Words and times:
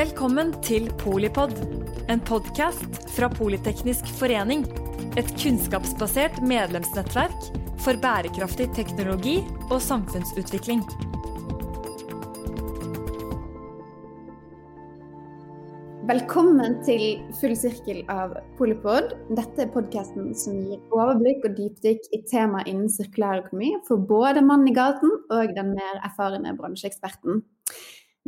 Velkommen 0.00 0.54
til 0.64 0.86
Polipod, 0.96 1.50
en 2.08 2.22
podkast 2.24 2.94
fra 3.12 3.26
Politeknisk 3.28 4.06
forening. 4.16 4.62
Et 5.20 5.28
kunnskapsbasert 5.42 6.38
medlemsnettverk 6.40 7.50
for 7.84 8.00
bærekraftig 8.00 8.70
teknologi 8.78 9.34
og 9.66 9.76
samfunnsutvikling. 9.84 10.80
Velkommen 16.08 16.80
til 16.88 17.04
full 17.42 17.58
sirkel 17.60 18.00
av 18.08 18.32
Polipod. 18.56 19.12
Dette 19.36 19.66
er 19.66 19.72
podkasten 19.76 20.32
som 20.32 20.64
gir 20.64 20.80
overblikk 20.96 21.44
og 21.44 21.60
dypdykk 21.60 22.08
i 22.16 22.24
temaer 22.32 22.72
innen 22.72 22.88
sirkulærøkonomi 22.88 23.74
for 23.90 24.00
både 24.00 24.48
mannen 24.48 24.72
i 24.72 24.78
gaten 24.80 25.18
og 25.28 25.56
den 25.60 25.74
mer 25.76 26.00
erfarne 26.08 26.56
bransjeeksperten. 26.56 27.44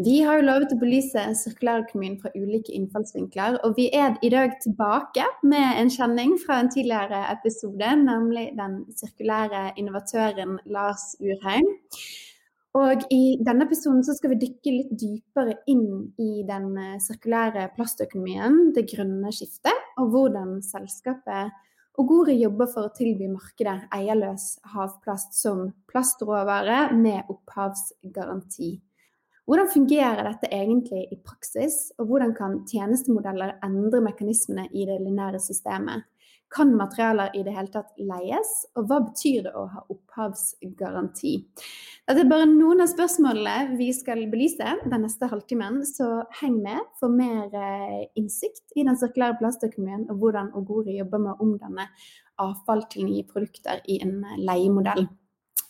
Vi 0.00 0.22
har 0.24 0.38
jo 0.38 0.44
lovet 0.46 0.70
å 0.72 0.78
belyse 0.80 1.20
sirkulærøkonomien 1.36 2.14
fra 2.22 2.30
ulike 2.32 2.72
innfallsvinkler, 2.72 3.58
og 3.60 3.74
vi 3.76 3.90
er 3.92 4.14
i 4.24 4.30
dag 4.32 4.54
tilbake 4.62 5.26
med 5.44 5.80
en 5.82 5.90
kjenning 5.92 6.38
fra 6.40 6.62
en 6.62 6.70
tidligere 6.72 7.18
episode, 7.28 7.90
nemlig 8.00 8.46
den 8.56 8.78
sirkulære 8.96 9.74
innovatøren 9.76 10.54
Lars 10.72 11.10
Urheim. 11.20 11.68
Og 12.80 13.04
i 13.12 13.36
denne 13.44 13.66
episoden 13.68 14.00
så 14.00 14.14
skal 14.16 14.32
vi 14.32 14.38
dykke 14.46 14.72
litt 14.72 14.94
dypere 14.96 15.58
inn 15.68 16.14
i 16.16 16.30
den 16.48 16.70
eh, 16.80 16.94
sirkulære 17.04 17.66
plastøkonomien, 17.76 18.70
det 18.72 18.86
grønne 18.94 19.28
skiftet, 19.36 19.90
og 20.00 20.08
hvordan 20.14 20.54
selskapet 20.64 21.52
Ogori 22.00 22.38
jobber 22.40 22.70
for 22.72 22.88
å 22.88 22.94
tilby 22.96 23.28
markedet 23.28 23.90
eierløs 23.92 24.54
havplast 24.72 25.36
som 25.36 25.66
plastråvare 25.92 26.86
med 26.96 27.28
opphavsgaranti. 27.28 28.70
Hvordan 29.52 29.68
fungerer 29.68 30.24
dette 30.24 30.48
egentlig 30.48 31.02
i 31.12 31.16
praksis, 31.20 31.90
og 32.00 32.06
hvordan 32.08 32.30
kan 32.32 32.54
tjenestemodeller 32.70 33.58
endre 33.66 33.98
mekanismene 34.00 34.64
i 34.72 34.86
det 34.88 34.96
lineære 35.02 35.42
systemet? 35.44 36.06
Kan 36.56 36.72
materialer 36.72 37.36
i 37.36 37.42
det 37.44 37.52
hele 37.52 37.68
tatt 37.74 37.92
leies, 38.00 38.54
og 38.80 38.88
hva 38.88 39.02
betyr 39.04 39.44
det 39.44 39.52
å 39.52 39.66
ha 39.74 39.84
opphavsgaranti? 39.92 41.34
Dette 42.08 42.24
er 42.24 42.32
bare 42.32 42.48
noen 42.48 42.80
av 42.80 42.94
spørsmålene 42.94 43.76
vi 43.76 43.92
skal 43.92 44.24
belyse 44.32 44.72
den 44.86 45.04
neste 45.04 45.28
halvtimen, 45.28 45.82
så 45.84 46.22
heng 46.40 46.56
med 46.64 46.80
for 46.96 47.12
mer 47.12 47.52
eh, 47.52 48.08
innsikt 48.16 48.72
i 48.72 48.88
den 48.88 48.96
sirkulære 48.96 49.36
plastøkonomien 49.42 50.08
og 50.08 50.16
hvordan 50.16 50.54
Ogori 50.56 50.96
jobber 50.96 51.26
med 51.26 51.34
å 51.34 51.44
omdanne 51.44 51.90
avfall 52.40 52.88
til 52.88 53.04
nye 53.12 53.28
produkter 53.28 53.84
i 53.84 54.00
en 54.00 54.22
leiemodell. 54.40 55.10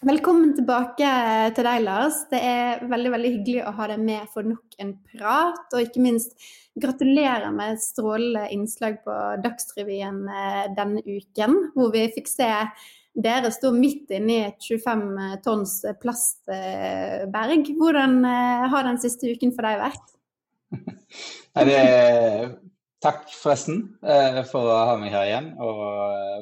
Velkommen 0.02 0.50
tilbake 0.56 1.08
til 1.54 1.62
deg, 1.62 1.84
Lars. 1.84 2.16
Det 2.26 2.38
er 2.42 2.80
veldig 2.90 3.10
veldig 3.12 3.28
hyggelig 3.36 3.60
å 3.62 3.72
ha 3.76 3.84
deg 3.92 4.00
med 4.02 4.30
for 4.32 4.42
nok 4.42 4.74
en 4.82 4.88
prat. 5.12 5.60
Og 5.70 5.78
ikke 5.84 6.02
minst 6.02 6.32
gratulerer 6.74 7.52
med 7.54 7.76
et 7.76 7.84
strålende 7.84 8.48
innslag 8.50 8.96
på 9.04 9.14
Dagsrevyen 9.44 10.24
eh, 10.26 10.64
denne 10.74 11.04
uken, 11.06 11.54
hvor 11.76 11.92
vi 11.94 12.08
fikk 12.16 12.26
se 12.32 12.48
dere 13.14 13.52
stå 13.54 13.70
midt 13.76 14.10
inne 14.16 14.34
i 14.34 14.48
et 14.48 14.66
25 14.66 15.36
tonns 15.44 15.76
plastberg. 16.02 17.70
Hvordan 17.78 18.16
eh, 18.26 18.64
har 18.74 18.88
den 18.88 18.98
siste 19.04 19.30
uken 19.30 19.54
for 19.54 19.68
deg 19.68 19.84
vært? 19.84 20.08
Takk 23.06 23.30
forresten 23.36 23.84
eh, 24.02 24.42
for 24.50 24.66
å 24.66 24.82
ha 24.90 24.98
meg 24.98 25.14
her 25.14 25.30
igjen, 25.30 25.48
og 25.62 25.78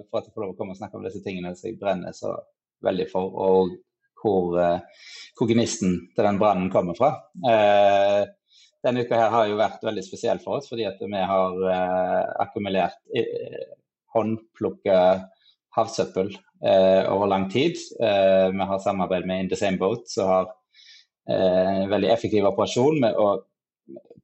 for 0.09 0.23
at 0.23 0.31
jeg 0.31 0.33
får 0.33 0.47
lov 0.47 0.55
å 0.55 0.57
komme 0.57 0.73
og 0.73 0.81
snakke 0.81 0.97
om 0.97 1.05
disse 1.05 1.21
tingene 1.29 1.53
som 1.59 1.69
jeg 1.69 1.77
brenner 1.81 2.17
så 2.17 2.39
veldig 2.85 3.07
for, 3.11 3.31
og 3.31 3.79
hvor, 4.23 4.61
eh, 4.61 5.09
hvor 5.39 5.49
gnisten 5.51 5.97
til 6.15 6.27
den 6.27 6.39
brannen 6.41 6.71
kommer 6.73 6.97
fra. 6.99 7.11
Eh, 7.47 8.23
denne 8.85 9.05
uka 9.05 9.19
her 9.19 9.35
har 9.35 9.49
jo 9.49 9.59
vært 9.61 9.85
veldig 9.85 10.05
spesiell 10.05 10.41
for 10.45 10.59
oss, 10.59 10.71
fordi 10.71 10.87
at 10.89 11.01
vi 11.01 11.25
har 11.33 11.67
eh, 11.75 12.23
akkumulert 12.45 13.01
eh, 13.17 13.77
håndplukka 14.15 15.03
havsøppel 15.77 16.33
over 16.61 17.29
lang 17.31 17.45
tid. 17.49 17.79
Vi 17.97 18.65
har 18.69 18.81
samarbeid 18.83 19.25
med 19.25 19.45
In 19.45 19.49
the 19.49 19.57
Same 19.57 19.79
Boat, 19.81 20.11
som 20.11 20.27
har 20.29 20.49
en 21.31 21.87
veldig 21.89 22.11
effektiv 22.11 22.45
operasjon 22.51 22.99
med 23.01 23.15
å 23.17 23.29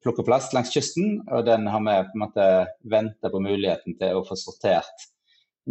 plukke 0.03 0.25
plast 0.27 0.53
langs 0.53 0.73
kysten. 0.75 1.21
Og 1.31 1.47
den 1.47 1.65
har 1.71 1.81
vi 1.87 1.95
på 2.11 2.19
en 2.19 2.23
måte 2.25 2.49
venta 2.91 3.31
på 3.31 3.41
muligheten 3.41 3.95
til 3.97 4.19
å 4.19 4.25
få 4.27 4.37
sortert 4.37 5.07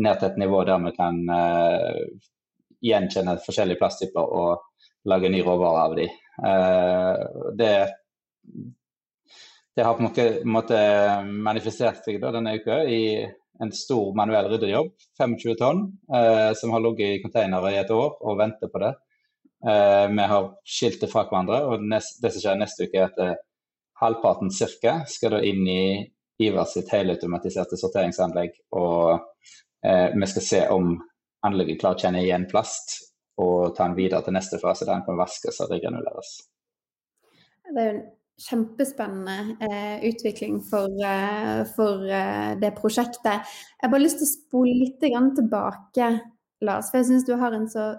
ned 0.01 0.19
til 0.19 0.31
et 0.31 0.41
nivå 0.43 0.65
der 0.67 0.81
vi 0.89 0.95
kan 0.97 1.21
gjenkjenne 2.87 3.37
forskjellige 3.45 3.81
plasttyper 3.81 4.35
og 4.41 4.65
lage 5.07 5.31
ny 5.31 5.43
råvare 5.47 5.85
av 5.87 5.97
dem. 5.97 6.13
Uh, 6.37 7.53
det, 7.57 7.73
det, 9.77 9.85
har 9.85 9.97
på 9.97 10.07
en 10.07 10.53
måte 10.53 10.79
manifestert 11.25 12.05
seg 12.05 12.21
da, 12.23 12.33
denne 12.35 12.57
uka 12.59 12.83
i 12.85 13.01
en 13.63 13.73
stor 13.73 14.13
manuell 14.19 14.51
ryddejobb, 14.53 14.93
25 15.17 15.57
tonn, 15.61 15.83
uh, 16.13 16.53
som 16.59 16.75
har 16.75 16.85
ligget 16.85 17.15
i 17.15 17.23
containere 17.23 17.73
i 17.73 17.81
et 17.81 17.93
år 17.95 18.19
og 18.21 18.41
venter 18.41 18.73
på 18.73 18.83
det. 18.85 18.93
Uh, 19.67 20.07
vi 20.13 20.29
har 20.33 20.51
skilt 20.69 21.01
det 21.03 21.11
fra 21.13 21.25
hverandre, 21.29 21.63
og 21.71 21.87
nest, 21.95 22.21
det 22.23 22.35
som 22.35 22.45
skjer 22.45 22.61
neste 22.61 22.89
uke, 22.89 23.07
er 23.07 23.15
at 23.15 23.43
halvparten 24.03 24.53
ca. 24.53 24.99
skal 25.09 25.39
da 25.39 25.41
inn 25.47 25.65
i 25.65 25.83
Ivers 26.45 26.75
sitt 26.77 26.91
helautomatiserte 26.93 27.79
sorteringsanlegg. 27.81 28.59
Og 28.77 29.23
vi 29.81 30.27
skal 30.29 30.45
se 30.45 30.59
om 30.69 30.91
anlegget 31.47 31.81
klarer 31.83 31.99
å 31.99 32.05
kjenne 32.05 32.25
igjen 32.25 32.47
plast 32.51 32.99
og 33.43 33.75
ta 33.77 33.87
den 33.87 33.97
videre 33.99 34.25
til 34.25 34.37
neste 34.37 34.61
fase 34.63 34.87
der 34.87 34.95
den 34.95 35.07
kan 35.07 35.19
vaskes 35.21 35.61
og 35.65 35.73
regranuleres. 35.75 36.37
Det 37.67 37.83
er 37.83 37.91
en 37.91 38.05
kjempespennende 38.41 39.57
eh, 39.65 40.07
utvikling 40.09 40.61
for, 40.65 40.93
eh, 41.05 41.63
for 41.77 42.05
eh, 42.07 42.53
det 42.61 42.73
prosjektet. 42.79 43.45
Jeg 43.45 43.85
har 43.85 43.93
bare 43.93 44.05
lyst 44.05 44.21
til 44.21 44.29
å 44.29 44.35
spole 44.35 44.77
litt 44.81 45.01
tilbake, 45.01 46.11
Lars, 46.65 46.91
for 46.91 47.01
jeg 47.01 47.11
syns 47.11 47.27
du 47.29 47.35
har 47.41 47.57
en 47.57 47.69
så 47.69 47.91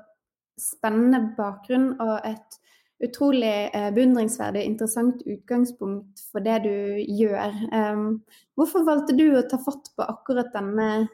spennende 0.57 1.35
bakgrunn 1.37 1.91
og 2.01 2.25
et 2.25 2.57
utrolig 3.03 3.69
eh, 3.73 3.89
beundringsverdig 3.93 4.63
interessant 4.65 5.21
utgangspunkt 5.25 6.23
for 6.31 6.41
det 6.45 6.63
du 6.65 6.97
gjør. 7.05 7.53
Um, 7.69 8.07
hvorfor 8.57 8.85
valgte 8.87 9.15
du 9.17 9.29
å 9.37 9.45
ta 9.45 9.59
fatt 9.61 9.91
på 9.93 10.05
akkurat 10.05 10.49
denne 10.55 11.07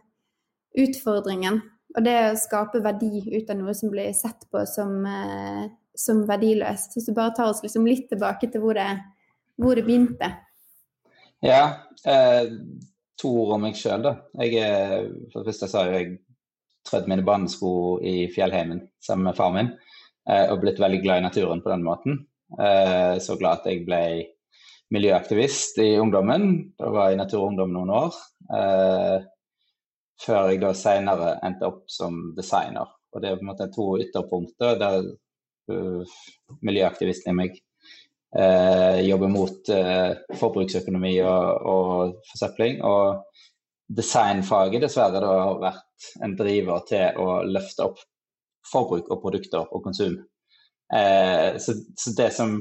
utfordringen? 0.80 1.60
Og 1.94 2.06
det 2.06 2.16
å 2.32 2.40
skape 2.40 2.82
verdi 2.84 3.22
ut 3.30 3.50
av 3.54 3.60
noe 3.60 3.76
som 3.78 3.92
blir 3.94 4.14
sett 4.18 4.48
på 4.52 4.64
som, 4.70 5.06
eh, 5.06 5.68
som 5.96 6.24
verdiløst. 6.28 6.96
Hvis 6.96 7.10
du 7.10 7.14
bare 7.14 7.36
tar 7.38 7.52
oss 7.52 7.62
liksom 7.64 7.86
litt 7.86 8.10
tilbake 8.10 8.50
til 8.52 8.64
hvor 8.64 8.78
det, 8.80 8.90
hvor 9.62 9.78
det 9.78 9.86
begynte. 9.86 10.32
Ja, 11.44 11.86
eh, 12.06 12.50
to 13.20 13.34
ord 13.44 13.58
om 13.58 13.66
meg 13.68 13.78
sjøl, 13.78 14.02
da. 14.02 14.16
Jeg 14.42 14.58
for 15.32 15.44
det 15.44 15.52
første 15.52 15.70
sa 15.70 15.86
jeg 15.86 16.00
jeg 16.00 16.20
trødd 16.88 17.08
mine 17.08 17.26
barnesko 17.26 17.74
i 18.04 18.28
fjellheimen 18.34 18.84
sammen 19.04 19.30
med 19.30 19.38
far 19.38 19.54
min. 19.56 19.72
Eh, 20.30 20.48
og 20.52 20.62
blitt 20.64 20.80
veldig 20.80 21.02
glad 21.04 21.22
i 21.22 21.28
naturen 21.28 21.64
på 21.64 21.72
den 21.72 21.84
måten. 21.86 22.24
Eh, 22.60 23.20
så 23.24 23.38
glad 23.40 23.62
at 23.62 23.72
jeg 23.72 23.84
ble 23.88 24.04
miljøaktivist 24.94 25.80
i 25.84 25.94
ungdommen. 26.00 26.74
Da 26.80 26.92
var 26.94 27.10
jeg 27.10 27.18
i 27.18 27.22
Natur 27.24 27.42
og 27.42 27.48
Ungdom 27.52 27.74
noen 27.76 27.94
år. 27.98 28.20
Eh, 28.60 29.26
før 30.24 30.50
jeg 30.52 30.62
da 30.64 30.72
senere 30.78 31.36
endte 31.46 31.68
opp 31.70 31.84
som 31.92 32.32
designer. 32.38 32.90
Og 33.14 33.22
det 33.22 33.30
er 33.30 33.38
på 33.38 33.46
en 33.46 33.52
måte 33.52 33.70
to 33.74 33.88
ytterpunkter 34.02 34.80
der 34.82 35.06
uh, 35.72 36.16
miljøaktivisten 36.66 37.34
i 37.34 37.38
meg 37.38 37.58
uh, 38.38 39.00
jobber 39.06 39.32
mot 39.32 39.74
uh, 39.74 40.14
forbruksøkonomi 40.40 41.16
og, 41.22 41.68
og, 41.74 42.16
forsøpling. 42.32 42.82
Og 42.88 43.22
designfaget 43.94 44.86
dessverre 44.86 45.22
da 45.22 45.34
har 45.44 45.62
vært 45.62 46.10
en 46.26 46.38
driver 46.40 46.86
til 46.90 47.22
å 47.22 47.42
løfte 47.46 47.90
opp 47.90 48.02
forbruk 48.72 49.12
og 49.12 49.22
produkter 49.26 49.68
og 49.68 49.84
konsum. 49.86 50.18
Uh, 50.94 51.60
så, 51.62 51.78
så, 52.00 52.16
det 52.18 52.32
som 52.36 52.58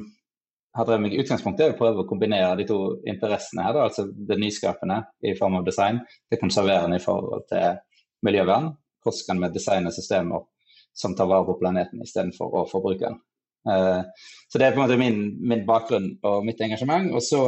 har 0.73 0.87
drevet 0.89 1.05
meg 1.05 1.15
i 1.17 1.21
utgangspunktet, 1.21 1.67
er 1.67 1.75
å 1.75 1.79
prøve 1.79 2.05
å 2.05 2.09
kombinere 2.09 2.55
de 2.61 2.65
to 2.69 2.79
interessene 3.09 3.67
her. 3.67 3.75
Da, 3.77 3.89
altså 3.91 4.07
det 4.09 4.39
nyskapende 4.41 5.03
i 5.29 5.35
form 5.37 5.59
av 5.59 5.67
design, 5.67 6.01
det 6.33 6.41
konserverende 6.41 6.97
i 6.97 7.05
forhold 7.05 7.45
til 7.51 7.77
miljøvern. 8.25 8.73
Hvordan 9.03 9.27
kan 9.29 9.43
vi 9.43 9.53
designe 9.57 9.93
systemer 9.93 10.47
som 10.95 11.17
tar 11.17 11.27
vare 11.27 11.47
på 11.49 11.59
planeten 11.61 12.03
istedenfor 12.05 12.53
å 12.53 12.65
forbruke 12.71 13.09
den. 13.09 13.21
Uh, 13.69 14.03
så 14.51 14.59
det 14.59 14.67
er 14.67 14.75
på 14.75 14.81
en 14.81 14.87
måte 14.87 14.99
min, 15.01 15.21
min, 15.41 15.65
bakgrunn 15.67 16.11
og 16.27 16.47
mitt 16.47 16.61
engasjement. 16.65 17.13
Og 17.15 17.23
så 17.25 17.43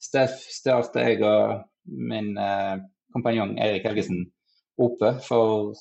startet 0.00 1.00
jeg 1.02 1.20
og 1.26 1.60
min 1.84 2.32
uh, 2.38 2.80
kompanjong 3.14 3.56
Eirik 3.60 3.86
Helgesen 3.88 4.24
Ope 4.80 5.16
for 5.26 5.74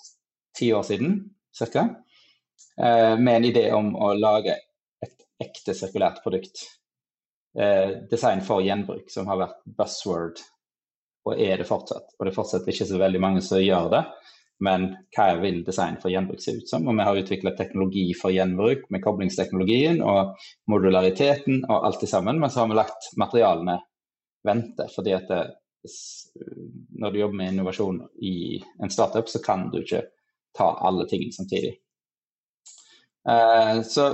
ti 0.57 0.73
år 0.75 0.83
siden 0.87 1.21
ca. 1.55 1.85
Uh, 2.79 3.15
med 3.19 3.33
en 3.37 3.47
idé 3.49 3.69
om 3.75 3.93
å 3.95 4.13
lage 4.17 4.57
ekte 5.43 5.75
sirkulært 5.77 6.21
produkt. 6.23 6.65
Eh, 7.59 7.97
design 8.11 8.41
for 8.45 8.61
gjenbruk, 8.61 9.09
som 9.11 9.27
har 9.27 9.39
vært 9.41 9.61
buzzword, 9.77 10.41
og 11.25 11.39
er 11.41 11.59
det 11.59 11.67
fortsatt. 11.67 12.13
Og 12.17 12.25
det 12.25 12.31
er 12.31 12.37
fortsatt 12.37 12.67
ikke 12.69 12.87
så 12.87 12.99
veldig 13.01 13.21
mange 13.23 13.41
som 13.45 13.61
gjør 13.61 13.93
det. 13.95 14.03
men 14.59 14.89
hva 15.15 15.37
vil 15.39 15.61
design 15.63 15.95
for 16.01 16.11
gjenbruk 16.11 16.41
se 16.43 16.51
ut 16.57 16.67
som? 16.67 16.83
Og 16.83 16.97
vi 16.97 17.03
har 17.07 17.15
utvikla 17.15 17.53
teknologi 17.55 18.09
for 18.21 18.33
gjenbruk 18.35 18.89
med 18.91 18.99
koblingsteknologien 19.05 20.01
og 20.03 20.33
modulariteten 20.67 21.61
og 21.69 21.85
alt 21.87 22.01
det 22.01 22.09
sammen. 22.11 22.41
Men 22.41 22.51
så 22.51 22.59
har 22.59 22.67
vi 22.67 22.75
lagt 22.75 23.07
materialene 23.15 23.77
vente, 24.43 24.89
fordi 24.91 25.13
at 25.15 25.31
det, 25.31 25.39
når 26.99 27.11
du 27.11 27.19
jobber 27.21 27.39
med 27.39 27.53
innovasjon 27.53 28.01
i 28.19 28.59
en 28.83 28.91
startup, 28.91 29.31
så 29.31 29.39
kan 29.39 29.69
du 29.71 29.79
ikke 29.79 30.03
ta 30.59 30.73
alle 30.83 31.07
tingene 31.07 31.31
samtidig. 31.31 31.77
Eh, 33.29 33.81
så 33.87 34.09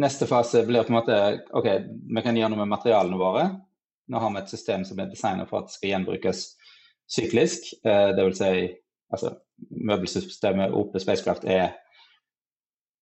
neste 0.00 0.26
fase 0.28 0.64
blir 0.66 0.86
på 0.86 0.92
en 0.92 0.98
måte 0.98 1.18
OK, 1.56 1.68
vi 2.14 2.24
kan 2.24 2.36
gjøre 2.36 2.52
noe 2.54 2.62
med 2.62 2.72
materialene 2.72 3.20
våre. 3.20 3.44
Nå 4.10 4.22
har 4.22 4.32
vi 4.34 4.40
et 4.40 4.52
system 4.52 4.84
som 4.88 4.98
er 4.98 5.10
designet 5.10 5.50
for 5.50 5.60
at 5.60 5.70
det 5.70 5.76
skal 5.76 5.92
gjenbrukes 5.94 6.44
syklisk. 7.10 7.70
Det 7.84 7.98
Dvs. 8.18 8.40
Si, 8.40 8.66
altså, 9.14 9.34
møbelsystemet 9.90 10.74
OP 10.76 10.98
Spacecraft 11.02 11.46
er 11.50 11.76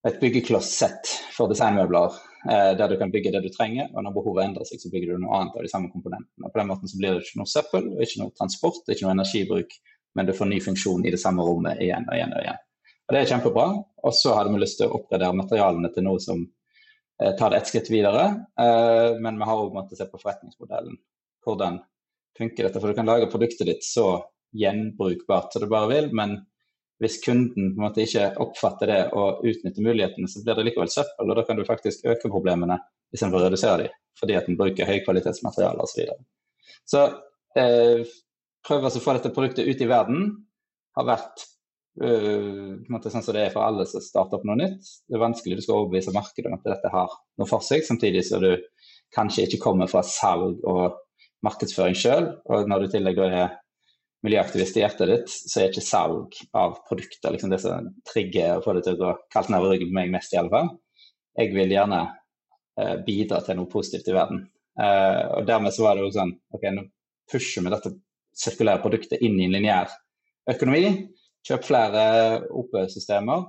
et 0.06 0.20
byggeklossett 0.20 1.10
for 1.34 1.50
designmøbler 1.50 2.14
eh, 2.50 2.72
der 2.78 2.90
du 2.90 2.96
kan 3.00 3.10
bygge 3.12 3.32
det 3.34 3.42
du 3.44 3.48
trenger, 3.52 3.88
og 3.94 4.04
når 4.04 4.14
behovet 4.14 4.44
endrer 4.44 4.68
seg, 4.68 4.80
så 4.82 4.92
bygger 4.92 5.14
du 5.14 5.24
noe 5.24 5.40
annet 5.40 5.56
av 5.58 5.66
de 5.66 5.72
samme 5.72 5.90
komponentene. 5.92 6.50
På 6.52 6.60
den 6.60 6.70
måten 6.70 6.90
så 6.90 7.00
blir 7.00 7.16
det 7.16 7.26
ikke 7.26 7.40
noe 7.42 7.50
søppel, 7.50 7.90
ikke 7.98 8.22
noe 8.22 8.34
transport, 8.38 8.84
ikke 8.86 9.06
noe 9.06 9.16
energibruk, 9.16 9.74
men 10.16 10.28
du 10.28 10.34
får 10.36 10.50
ny 10.50 10.60
funksjon 10.62 11.04
i 11.06 11.12
det 11.14 11.20
samme 11.20 11.44
rommet 11.44 11.82
igjen 11.82 12.06
og 12.08 12.14
igjen 12.16 12.34
og 12.36 12.44
igjen. 12.44 12.62
Og 13.08 13.14
Det 13.14 13.20
er 13.20 13.30
kjempebra. 13.32 13.66
Og 14.06 14.14
så 14.14 14.34
hadde 14.36 14.52
vi 14.52 14.62
lyst 14.62 14.78
til 14.80 14.88
å 14.88 15.00
oppgradere 15.00 15.36
materialene 15.36 15.90
til 15.94 16.04
noe 16.06 16.22
som 16.22 16.44
eh, 17.22 17.34
tar 17.38 17.50
det 17.50 17.60
ett 17.60 17.70
skritt 17.70 17.90
videre, 17.90 18.24
eh, 18.60 19.18
men 19.20 19.38
vi 19.38 19.48
har 19.48 19.62
òg 19.62 19.74
måttet 19.74 19.98
se 19.98 20.08
på 20.10 20.20
forretningsmodellen. 20.22 20.98
Hvordan 21.46 21.80
funker 22.38 22.68
dette? 22.68 22.80
For 22.80 22.90
du 22.90 22.98
kan 22.98 23.08
lage 23.08 23.30
produktet 23.32 23.66
ditt 23.68 23.84
så 23.86 24.10
gjenbrukbart 24.56 25.52
som 25.52 25.64
du 25.64 25.68
bare 25.70 25.90
vil, 25.92 26.12
men 26.16 26.38
hvis 26.98 27.20
kunden 27.22 27.74
på 27.74 27.78
en 27.78 27.84
måte 27.84 28.02
ikke 28.02 28.30
oppfatter 28.42 28.90
det 28.90 29.02
og 29.16 29.44
utnytter 29.46 29.84
mulighetene, 29.86 30.30
så 30.30 30.42
blir 30.42 30.58
det 30.58 30.66
likevel 30.66 30.90
søppel, 30.90 31.28
og 31.30 31.38
da 31.38 31.44
kan 31.46 31.58
du 31.58 31.66
faktisk 31.66 32.06
øke 32.10 32.30
problemene 32.30 32.80
istedenfor 33.14 33.40
å 33.40 33.44
redusere 33.46 33.84
dem, 33.84 34.00
fordi 34.18 34.38
at 34.38 34.48
en 34.50 34.58
bruker 34.58 34.88
høykvalitetsmateriale 34.88 35.84
osv. 35.84 35.92
Så, 35.92 36.00
videre. 36.00 36.18
så 36.90 37.04
eh, 37.60 38.02
prøve 38.66 38.90
å 38.90 39.04
få 39.04 39.14
dette 39.16 39.32
produktet 39.34 39.68
ut 39.68 39.84
i 39.84 39.88
verden 39.90 40.26
har 40.98 41.06
vært 41.06 41.46
måte 41.98 43.10
sånn 43.10 43.24
som 43.26 43.34
det 43.34 43.46
er 43.46 43.52
for 43.54 43.64
alle 43.66 43.86
som 43.88 44.02
starter 44.04 44.38
opp 44.38 44.46
noe 44.46 44.58
nytt. 44.60 44.90
Det 45.08 45.16
er 45.16 45.22
vanskelig, 45.22 45.58
du 45.58 45.64
skal 45.64 45.80
overbevise 45.80 46.14
markedet 46.14 46.50
om 46.50 46.58
at 46.58 46.66
dette 46.68 46.92
har 46.92 47.14
noe 47.40 47.48
for 47.50 47.64
seg, 47.64 47.82
samtidig 47.86 48.22
så 48.28 48.40
du 48.42 48.52
kanskje 49.14 49.46
ikke 49.46 49.62
kommer 49.62 49.90
fra 49.90 50.04
salg 50.06 50.60
og 50.68 50.98
markedsføring 51.46 51.96
sjøl. 51.98 52.28
Og 52.50 52.68
når 52.70 52.84
du 52.84 52.88
i 52.88 52.92
tillegg 52.96 53.22
er 53.24 53.56
miljøaktivist 54.26 54.78
i 54.78 54.82
hjertet 54.82 55.10
ditt, 55.12 55.30
så 55.30 55.60
er 55.60 55.70
ikke 55.70 55.84
salg 55.84 56.38
av 56.58 56.78
produkter 56.88 57.34
liksom 57.34 57.52
det 57.52 57.60
som 57.62 57.90
trigger 58.08 58.56
og 58.56 58.64
får 58.66 58.78
det 58.78 58.84
til 58.86 58.98
å 58.98 59.02
gå 59.02 59.12
kaldt 59.34 59.52
nedover 59.54 59.74
ryggen 59.74 59.92
på 59.92 59.98
meg 60.00 60.14
mest, 60.14 60.34
i 60.34 60.40
alle 60.40 60.52
fall. 60.54 60.72
Jeg 61.38 61.54
vil 61.54 61.74
gjerne 61.74 62.00
uh, 62.08 62.96
bidra 63.06 63.40
til 63.46 63.60
noe 63.60 63.70
positivt 63.70 64.10
i 64.10 64.16
verden. 64.16 64.42
Uh, 64.78 65.38
og 65.38 65.46
dermed 65.46 65.74
så 65.74 65.86
var 65.86 65.96
det 65.98 66.06
jo 66.06 66.14
sånn 66.14 66.34
OK, 66.54 66.66
nå 66.74 66.88
pusher 67.30 67.64
vi 67.64 67.72
dette 67.74 67.94
sirkulære 68.38 68.82
produktet 68.82 69.22
inn 69.24 69.38
i 69.38 69.46
en 69.46 69.54
lineær 69.54 69.94
økonomi. 70.50 70.84
Kjøp 71.48 71.64
flere 71.64 72.02
OP-systemer, 72.52 73.46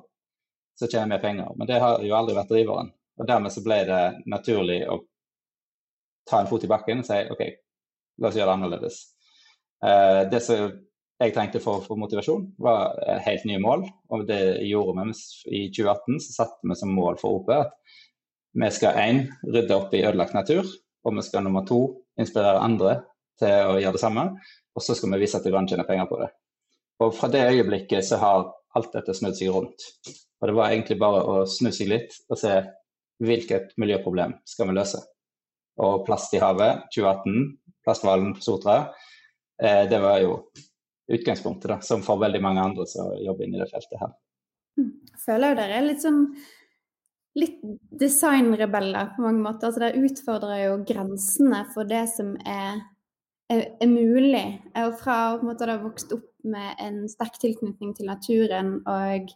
så 0.79 0.87
tjener 0.87 1.17
vi 1.17 1.23
penger. 1.25 1.51
Men 1.59 1.67
det 1.67 1.79
har 1.83 2.03
jo 2.05 2.15
aldri 2.15 2.37
vært 2.37 2.51
driveren. 2.53 2.91
Og 3.19 3.27
dermed 3.27 3.51
så 3.51 3.63
ble 3.65 3.81
det 3.87 4.03
naturlig 4.31 4.79
å 4.87 5.01
ta 6.29 6.39
en 6.39 6.47
fot 6.47 6.63
i 6.63 6.69
bakken 6.71 7.01
og 7.01 7.07
si 7.07 7.17
OK, 7.33 7.41
la 8.21 8.29
oss 8.29 8.37
gjøre 8.37 8.47
det 8.47 8.55
annerledes. 8.55 8.99
Eh, 9.83 10.21
det 10.31 10.39
som 10.45 10.69
jeg 11.19 11.35
trengte 11.35 11.59
for, 11.59 11.83
for 11.83 11.99
motivasjon, 11.99 12.45
var 12.63 12.95
helt 13.25 13.43
nye 13.49 13.59
mål. 13.59 13.83
Og 14.15 14.23
det 14.29 14.39
gjorde 14.69 15.09
vi 15.09 15.57
i 15.57 15.63
2018. 15.75 16.21
Så 16.23 16.37
satte 16.37 16.71
vi 16.71 16.79
som 16.79 16.95
mål 16.95 17.19
for 17.19 17.41
OP 17.41 17.51
at 17.55 17.75
vi 18.59 18.69
skal 18.73 18.97
én 19.03 19.25
rydde 19.43 19.75
opp 19.75 19.91
i 19.93 20.05
ødelagt 20.05 20.37
natur. 20.37 20.63
Og 21.03 21.15
vi 21.17 21.25
skal 21.27 21.43
nummer 21.43 21.67
to 21.67 21.81
inspirere 22.19 22.63
andre 22.63 23.01
til 23.39 23.73
å 23.73 23.79
gjøre 23.79 23.97
det 23.97 24.03
samme. 24.03 24.29
Og 24.75 24.83
så 24.83 24.95
skal 24.95 25.11
vi 25.11 25.25
vise 25.25 25.39
at 25.39 25.47
vi 25.47 25.51
kan 25.55 25.67
tjene 25.67 25.87
penger 25.87 26.07
på 26.07 26.21
det. 26.23 26.31
Og 26.99 27.13
fra 27.15 27.29
det 27.31 27.45
øyeblikket 27.51 28.05
så 28.05 28.19
har 28.21 28.49
alt 28.77 28.91
dette 28.93 29.15
snudd 29.15 29.37
seg 29.37 29.53
rundt. 29.55 29.85
Og 30.39 30.49
det 30.49 30.55
var 30.55 30.71
egentlig 30.71 30.99
bare 30.99 31.23
å 31.23 31.45
snu 31.49 31.71
seg 31.75 31.91
litt 31.91 32.15
og 32.29 32.39
se 32.39 32.57
hvilket 33.23 33.73
miljøproblem 33.79 34.37
skal 34.47 34.69
vi 34.69 34.75
løse. 34.77 35.01
Og 35.79 36.03
plast 36.07 36.33
i 36.35 36.41
havet 36.43 36.85
2018, 36.95 37.47
plasthvalen 37.87 38.33
på 38.35 38.43
Sotra, 38.43 38.81
Eh, 39.63 39.89
det 39.89 39.99
var 39.99 40.19
jo 40.19 40.39
utgangspunktet, 41.11 41.69
da, 41.69 41.81
som 41.81 42.03
for 42.05 42.21
veldig 42.21 42.41
mange 42.41 42.63
andre 42.63 42.85
som 42.87 43.11
jobber 43.19 43.45
inn 43.45 43.57
i 43.57 43.59
det 43.59 43.67
feltet 43.71 43.99
her. 43.99 44.13
Jeg 44.79 45.19
Føler 45.25 45.51
jo 45.51 45.59
dere 45.59 45.79
er 45.79 45.87
litt 45.87 46.03
sånn 46.05 46.21
litt 47.39 47.59
designrebeller 47.99 49.11
på 49.15 49.25
mange 49.25 49.43
måter. 49.43 49.69
Altså 49.69 49.83
Dere 49.83 50.05
utfordrer 50.07 50.63
jo 50.63 50.77
grensene 50.87 51.63
for 51.73 51.89
det 51.89 52.05
som 52.13 52.31
er, 52.47 52.79
er, 53.49 53.87
mulig. 53.89 54.45
Og 54.79 54.97
fra 55.01 55.19
å 55.35 55.41
ha 55.41 55.77
vokst 55.83 56.13
opp 56.15 56.27
med 56.47 56.79
en 56.79 57.03
sterk 57.11 57.39
tilknytning 57.41 57.95
til 57.97 58.07
naturen 58.07 58.77
og 58.87 59.31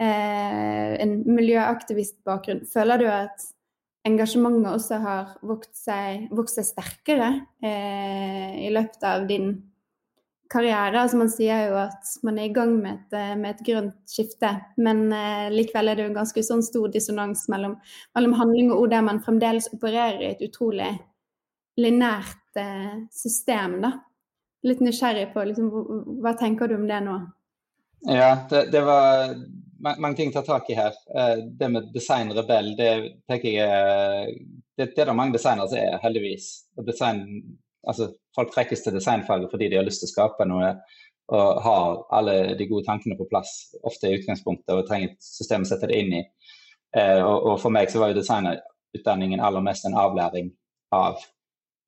eh, 0.00 0.90
en 1.02 1.18
miljøaktivistbakgrunn, 1.26 2.66
føler 2.70 3.02
du 3.02 3.08
at 3.10 3.48
engasjementet 4.06 4.70
også 4.70 5.00
har 5.02 5.32
vokst 5.46 5.80
seg, 5.86 6.28
vokst 6.34 6.60
seg 6.60 6.68
sterkere 6.68 7.32
eh, 7.64 8.66
i 8.66 8.70
løpet 8.74 9.02
av 9.08 9.26
din 9.30 9.56
karriere. 10.52 11.00
Altså 11.00 11.18
man 11.18 11.30
sier 11.32 11.66
jo 11.70 11.78
at 11.80 12.12
man 12.26 12.38
er 12.38 12.48
i 12.48 12.54
gang 12.54 12.76
med 12.78 12.92
et, 12.94 13.18
eh, 13.18 13.34
med 13.38 13.54
et 13.54 13.66
grønt 13.66 13.96
skifte, 14.10 14.52
men 14.78 15.06
eh, 15.12 15.50
likevel 15.54 15.90
er 15.90 15.98
det 15.98 16.06
jo 16.06 16.12
en 16.12 16.20
ganske 16.20 16.46
sånn 16.46 16.64
stor 16.66 16.92
dissonans 16.94 17.46
mellom, 17.52 17.76
mellom, 18.14 18.38
handling 18.38 18.72
og 18.72 18.84
ord, 18.84 18.94
der 18.94 19.06
man 19.08 19.22
fremdeles 19.24 19.70
opererer 19.74 20.22
i 20.22 20.32
et 20.34 20.44
utrolig 20.46 20.92
linært 21.80 22.38
eh, 22.60 22.98
system. 23.12 23.80
da. 23.84 23.92
Litt 24.66 24.82
nysgjerrig 24.82 25.30
på 25.34 25.44
liksom, 25.46 25.70
hva, 26.24 26.34
tenker 26.38 26.68
du 26.68 26.76
om 26.78 26.88
det 26.88 27.00
nå? 27.04 27.16
Ja, 28.06 28.32
det, 28.50 28.66
det 28.72 28.82
var 28.86 29.34
mange 29.82 30.14
ting 30.16 30.30
å 30.30 30.38
ta 30.38 30.44
tak 30.46 30.70
i 30.70 30.78
her. 30.78 30.96
Eh, 31.14 31.36
det 31.58 31.70
med 31.72 31.90
design 31.94 32.32
rebell, 32.34 32.74
det 32.78 32.92
tenker 33.30 33.52
jeg 33.52 34.36
det, 34.76 34.90
det 34.92 35.02
er 35.02 35.10
det 35.10 35.16
mange 35.16 35.36
designere 35.36 35.70
som 35.70 35.80
er, 35.80 35.98
heldigvis. 36.02 36.50
Design, 36.84 37.24
altså, 37.88 38.10
folk 38.36 38.52
trekkes 38.52 38.84
til 38.84 38.96
designfaget 38.98 39.52
fordi 39.52 39.70
de 39.72 39.80
har 39.80 39.86
lyst 39.86 40.04
til 40.04 40.10
å 40.10 40.14
skape 40.14 40.48
noe 40.48 40.74
og 41.34 41.62
har 41.62 42.04
alle 42.14 42.54
de 42.54 42.66
gode 42.70 42.86
tankene 42.86 43.16
på 43.18 43.26
plass, 43.30 43.74
ofte 43.82 44.06
i 44.06 44.18
utgangspunktet, 44.20 44.70
og 44.76 44.86
trenger 44.86 45.10
et 45.10 45.24
system 45.26 45.64
å 45.64 45.70
sette 45.70 45.88
det 45.90 45.98
inn 45.98 46.12
i. 46.20 46.22
Eh, 46.96 47.18
og, 47.18 47.38
og, 47.40 47.56
for 47.62 47.74
meg 47.74 47.90
så 47.90 48.02
var 48.02 48.12
jo 48.12 48.20
designerutdanningen 48.20 49.42
aller 49.42 49.64
mest 49.64 49.88
en 49.88 49.98
avlæring 49.98 50.52
av 50.94 51.18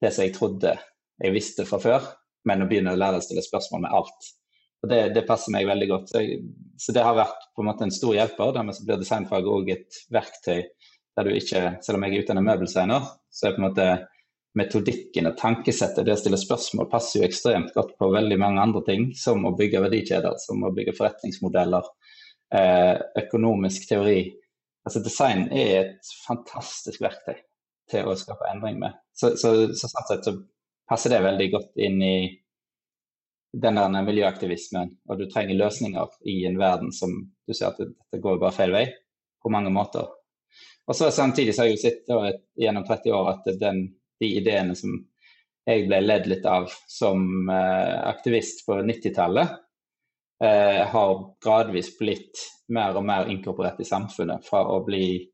det 0.02 0.12
som 0.14 0.24
jeg 0.24 0.34
trodde 0.36 0.74
jeg 1.18 1.34
visste 1.34 1.66
fra 1.66 1.80
før, 1.82 2.10
men 2.46 2.62
å 2.62 2.68
begynne 2.70 2.94
å 2.94 2.98
lære 2.98 3.18
å 3.18 3.24
stille 3.24 3.42
spørsmål 3.44 3.84
med 3.84 3.94
alt. 3.98 4.28
Og 4.84 4.92
det, 4.92 5.00
det, 5.16 5.24
passer 5.26 5.50
meg 5.54 5.66
veldig 5.66 5.88
godt. 5.90 6.12
Så, 6.12 6.22
jeg, 6.22 6.42
så, 6.78 6.94
det 6.94 7.02
har 7.02 7.16
vært 7.18 7.48
på 7.54 7.64
en 7.64 7.68
måte 7.70 7.86
en 7.86 7.94
stor 7.94 8.14
hjelper. 8.14 8.52
Dermed 8.54 8.76
så 8.76 8.84
blir 8.86 9.00
designfaget 9.00 9.50
òg 9.50 9.72
et 9.74 9.98
verktøy 10.14 10.60
der 11.18 11.26
du 11.26 11.34
ikke, 11.34 11.62
selv 11.82 11.98
om 11.98 12.06
jeg 12.06 12.14
er 12.14 12.22
utdannet 12.22 12.46
møbeldesigner, 12.46 13.08
så 13.34 13.48
er 13.48 13.56
på 13.56 13.58
en 13.58 13.66
måte 13.66 13.88
metodikken 14.58 15.26
og 15.26 15.34
tankesettet, 15.38 16.06
det 16.06 16.14
å 16.14 16.20
stille 16.20 16.38
spørsmål, 16.38 16.86
passer 16.92 17.18
jo 17.18 17.26
ekstremt 17.26 17.74
godt 17.74 17.96
på 17.98 18.10
veldig 18.14 18.38
mange 18.38 18.62
andre 18.62 18.84
ting, 18.86 19.08
som 19.18 19.42
å 19.46 19.54
bygge 19.58 19.82
verdikjeder, 19.82 20.38
som 20.42 20.62
å 20.62 20.70
bygge 20.74 20.94
forretningsmodeller, 20.94 21.90
eh, 22.54 22.94
økonomisk 23.24 23.90
teori. 23.90 24.20
Altså 24.86 25.02
Design 25.02 25.48
er 25.50 25.74
et 25.80 26.14
fantastisk 26.22 27.02
verktøy 27.02 27.34
til 27.90 28.08
å 28.08 28.16
skape 28.18 28.50
endring 28.52 28.78
med. 28.82 28.96
Så, 29.16 29.34
så, 29.40 29.54
så 29.74 29.90
sånn 29.90 30.08
sett 30.10 30.28
så 30.28 30.34
passer 30.88 31.12
det 31.14 31.24
veldig 31.24 31.48
godt 31.54 31.82
inn 31.84 31.98
i 32.02 32.18
den 33.52 33.80
der 33.80 34.04
miljøaktivismen, 34.04 34.90
og 35.08 35.20
du 35.20 35.26
trenger 35.30 35.56
løsninger 35.56 36.16
i 36.28 36.42
en 36.48 36.58
verden 36.60 36.92
som 36.92 37.14
du 37.48 37.54
ser 37.54 37.70
at 37.70 37.80
dette 37.80 38.20
går 38.22 38.40
bare 38.42 38.54
feil 38.54 38.74
vei 38.74 38.84
på 39.42 39.52
mange 39.52 39.72
måter. 39.72 40.08
Og 40.88 40.96
så 40.96 41.10
Samtidig 41.12 41.54
så 41.54 41.62
har 41.62 41.70
jeg 41.70 41.78
jo 41.78 41.84
sett 41.84 42.12
gjennom 42.60 42.84
30 42.88 43.14
år 43.16 43.32
at 43.34 43.48
den, 43.60 43.82
de 44.20 44.28
ideene 44.40 44.76
som 44.76 44.94
jeg 45.68 45.84
ble 45.88 46.00
ledd 46.00 46.28
litt 46.30 46.46
av 46.48 46.70
som 46.88 47.48
eh, 47.52 47.96
aktivist 48.08 48.64
på 48.66 48.78
90-tallet, 48.88 49.50
eh, 50.44 50.80
har 50.88 51.18
gradvis 51.44 51.90
blitt 51.98 52.40
mer 52.72 52.96
og 52.96 53.04
mer 53.04 53.28
inkorporert 53.28 53.80
i 53.84 53.88
samfunnet. 53.88 54.46
Fra 54.48 54.62
å 54.64 54.80
bli 54.86 55.28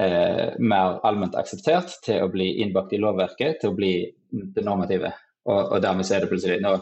eh, 0.00 0.54
mer 0.58 1.00
allment 1.06 1.36
akseptert 1.38 1.98
til 2.04 2.24
å 2.24 2.30
bli 2.32 2.50
innbakt 2.64 2.94
i 2.94 3.00
lovverket, 3.02 3.60
til 3.60 3.72
å 3.72 3.78
bli 3.78 3.94
det 4.30 4.64
normative. 4.64 5.12
Og, 5.44 5.60
og 5.60 5.82
dermed 5.84 6.06
så 6.06 6.16
er 6.16 6.24
det 6.24 6.32
plutselig 6.32 6.62
nå 6.64 6.78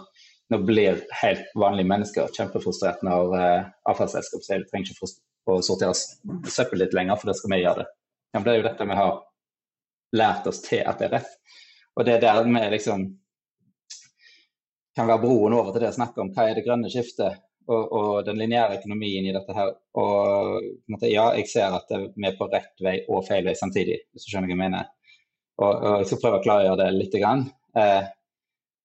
nå 0.53 0.59
blir 0.69 1.01
helt 1.23 1.53
vanlige 1.57 1.89
mennesker 1.89 2.33
kjempefrustrert 2.37 3.03
når 3.07 3.37
eh, 3.39 3.69
avfallsselskap 3.89 4.45
sier 4.45 4.63
de 4.63 4.69
trenger 4.69 4.93
ikke 4.93 5.09
å 5.49 5.61
sortere 5.65 5.95
søppel 6.51 6.83
litt 6.83 6.97
lenger, 6.97 7.17
for 7.19 7.31
da 7.31 7.37
skal 7.39 7.55
vi 7.55 7.63
gjøre 7.63 7.83
det. 7.83 7.89
Ja, 8.33 8.43
det 8.43 8.53
er 8.53 8.59
jo 8.59 8.67
dette 8.67 8.89
vi 8.89 8.99
har 8.99 9.15
lært 10.19 10.51
oss 10.51 10.61
til 10.65 10.85
at 10.85 11.01
det 11.01 11.09
er 11.09 11.15
rett. 11.19 11.33
Og 11.97 12.07
det 12.09 12.17
er 12.17 12.25
der 12.25 12.45
vi 12.49 12.65
liksom 12.75 13.07
kan 14.97 15.09
være 15.09 15.23
broen 15.25 15.57
over 15.57 15.73
til 15.73 15.87
det 15.87 15.93
å 15.93 15.97
snakke 15.97 16.21
om 16.21 16.35
hva 16.37 16.49
er 16.49 16.59
det 16.59 16.67
grønne 16.67 16.93
skiftet 16.93 17.41
og, 17.69 17.93
og 17.93 18.25
den 18.27 18.41
lineære 18.41 18.79
økonomien 18.81 19.27
i 19.27 19.35
dette 19.35 19.55
her. 19.57 19.75
Og 20.01 20.63
måte, 20.91 21.11
ja, 21.11 21.29
jeg 21.39 21.49
ser 21.51 21.77
at 21.77 21.91
vi 21.93 22.29
er 22.29 22.39
på 22.39 22.49
rett 22.53 22.85
vei 22.85 22.99
og 23.09 23.27
feil 23.29 23.47
vei 23.47 23.55
samtidig, 23.59 24.01
hvis 24.13 24.27
du 24.27 24.33
skjønner 24.33 24.51
hva 24.51 24.57
jeg 24.57 24.63
mener. 24.63 24.91
Og, 25.63 25.71
og 25.71 25.99
jeg 26.01 26.11
skal 26.11 26.23
prøve 26.23 26.41
å 26.41 26.45
klargjøre 26.47 26.81
det 26.81 26.89
litt. 26.97 27.19
Eh, 27.19 28.01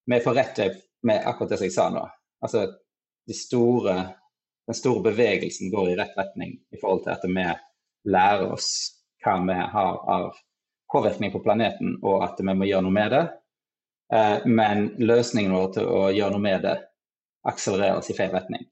vi 0.08 0.18
er 0.18 0.26
på 0.26 0.36
rett 0.38 0.62
vei 0.62 0.70
med 1.08 1.30
akkurat 1.30 1.54
det 1.54 1.62
som 1.62 1.70
jeg 1.70 1.78
sa 1.78 1.88
nå. 1.94 2.04
Altså, 2.44 2.66
de 3.28 3.36
store, 3.36 3.96
den 4.68 4.78
store 4.78 5.06
bevegelsen 5.10 5.72
går 5.74 5.94
i 5.94 5.98
rett 6.00 6.20
retning 6.20 6.58
i 6.72 6.82
forhold 6.82 7.06
til 7.06 7.16
at 7.16 7.26
vi 7.28 7.48
lærer 8.12 8.52
oss 8.54 8.70
hva 9.24 9.40
vi 9.44 9.56
har 9.58 10.04
av 10.14 10.30
påvirkning 10.92 11.34
på 11.34 11.42
planeten, 11.44 11.98
og 12.06 12.22
at 12.24 12.38
vi 12.40 12.54
må 12.56 12.68
gjøre 12.68 12.86
noe 12.86 12.96
med 12.96 13.12
det. 13.12 13.24
Eh, 14.14 14.46
men 14.48 14.92
løsningen 15.04 15.56
vår 15.56 15.74
til 15.76 15.90
å 15.92 16.06
gjøre 16.16 16.36
noe 16.36 16.46
med 16.46 16.64
det 16.64 16.78
akselereres 17.48 18.10
i 18.12 18.16
feil 18.18 18.34
retning. 18.36 18.68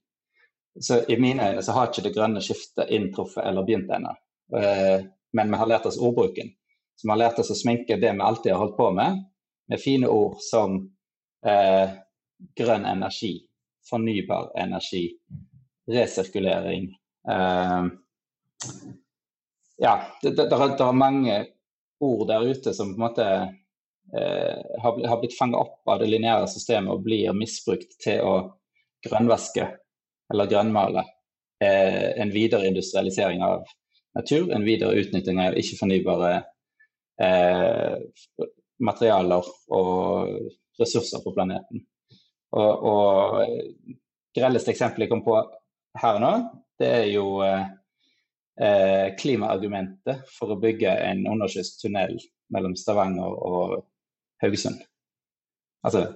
Så 0.80 1.00
I 1.08 1.16
mine 1.20 1.50
øyne 1.50 1.62
så 1.64 1.72
har 1.72 1.88
ikke 1.88 2.04
det 2.04 2.14
grønne 2.16 2.42
skiftet 2.44 2.90
inntruffet 2.92 3.44
eller 3.46 3.64
begynt 3.64 3.92
ennå. 3.92 4.12
Eh, 4.60 5.06
men 5.32 5.52
vi 5.52 5.60
har 5.60 5.70
lært 5.70 5.86
oss 5.88 5.98
ordbruken. 5.98 6.52
Så 6.96 7.06
vi 7.08 7.12
har 7.12 7.22
lært 7.22 7.40
oss 7.40 7.52
å 7.52 7.56
sminke 7.56 7.96
det 8.00 8.12
vi 8.12 8.24
alltid 8.24 8.52
har 8.52 8.60
holdt 8.60 8.76
på 8.76 8.90
med, 8.96 9.24
med 9.68 9.80
fine 9.80 10.08
ord 10.08 10.36
som 10.44 10.78
eh, 11.46 11.96
grønn 12.56 12.84
energi, 12.88 13.34
fornybar 13.88 14.52
energi, 14.60 15.04
resirkulering. 15.88 16.90
Eh, 17.30 17.84
ja, 19.76 19.94
det, 20.22 20.30
det, 20.30 20.48
det, 20.48 20.80
er 20.80 20.92
mange 20.92 21.40
ord 22.00 22.28
der 22.28 22.48
ute 22.48 22.72
som 22.74 22.92
på 22.92 23.00
en 23.00 23.06
måte 23.08 23.26
eh, 24.16 24.60
har, 24.82 25.00
har, 25.08 25.20
blitt 25.20 25.36
fanget 25.38 25.60
opp 25.60 25.92
av 25.92 26.00
det 26.00 26.08
lineære 26.12 26.48
systemet 26.52 26.92
og 26.92 27.04
blir 27.04 27.36
misbrukt 27.36 27.98
til 28.02 28.24
å 28.24 28.36
grønnvaske 29.10 29.66
eller 30.32 30.50
grønnmale 30.50 31.04
eh, 31.62 32.12
en 32.20 32.32
videre 32.34 32.68
industrialisering 32.68 33.42
av 33.46 33.64
natur, 34.16 34.50
en 34.52 34.64
videre 34.66 34.96
utnytting 35.00 35.40
av 35.42 35.56
ikke-fornybare 35.60 36.32
eh, 37.22 37.96
materialer 38.82 39.50
og 39.76 40.80
ressurser 40.80 41.22
på 41.24 41.32
planeten. 41.36 41.84
Og, 42.56 42.86
og 42.90 43.96
grelleste 44.36 44.72
eksempelet 44.72 45.06
jeg 45.06 45.14
kom 45.14 45.24
på 45.24 45.38
her 46.00 46.20
nå, 46.22 46.32
det 46.80 46.92
er 47.00 47.10
jo 47.14 47.40
eh 47.42 49.12
klimaargumentet 49.20 50.30
for 50.32 50.54
å 50.54 50.56
bygge 50.56 50.88
en 50.88 51.26
undersjøisk 51.28 51.82
tunnel 51.82 52.14
mellom 52.54 52.72
Stavanger 52.76 53.34
og 53.48 53.82
Haugesund. 54.40 54.78
Altså 55.84 56.06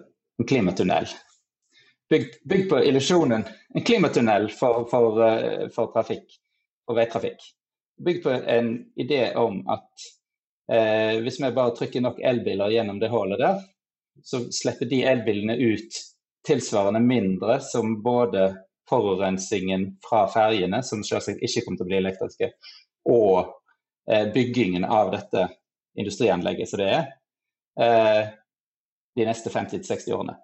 en 0.41 0.49
klimatunnel. 0.49 1.11
Bygd, 2.11 2.35
bygd 2.45 2.69
på 2.71 2.85
illusjonen. 2.85 3.45
En 3.75 3.85
klimatunnel 3.87 4.49
for, 4.51 4.85
for, 4.91 5.21
eh, 5.27 5.69
for, 5.75 5.93
trafikk, 5.95 6.33
for 6.87 6.99
veitrafikk. 6.99 7.45
Bygd 8.05 8.23
på 8.23 8.31
en 8.31 8.73
idé 8.99 9.29
om 9.39 9.61
at 9.71 10.07
eh, 10.73 11.21
hvis 11.23 11.39
vi 11.41 11.53
bare 11.55 11.77
trykker 11.77 12.03
nok 12.03 12.19
elbiler 12.19 12.75
gjennom 12.75 12.99
det 12.99 13.13
hullet 13.13 13.39
der, 13.39 13.63
så 14.27 14.43
slipper 14.53 14.91
de 14.91 15.05
elbilene 15.07 15.55
ut 15.55 16.01
tilsvarende 16.47 17.01
mindre 17.01 17.61
som 17.63 18.03
både 18.03 18.57
forurensningen 18.91 19.87
fra 20.09 20.25
ferjene, 20.33 20.83
som 20.83 21.05
selvsagt 21.07 21.43
ikke 21.47 21.63
kommer 21.65 21.79
til 21.79 21.87
å 21.87 21.91
bli 21.93 21.99
elektriske, 22.01 22.53
og 23.07 23.55
eh, 24.11 24.27
byggingen 24.35 24.85
av 24.85 25.13
dette 25.15 25.47
industrianlegget 26.01 26.71
som 26.71 26.83
det 26.83 26.93
er, 26.97 27.11
eh, 27.87 28.23
de 29.15 29.27
neste 29.31 29.53
50-60 29.53 30.17
årene. 30.17 30.41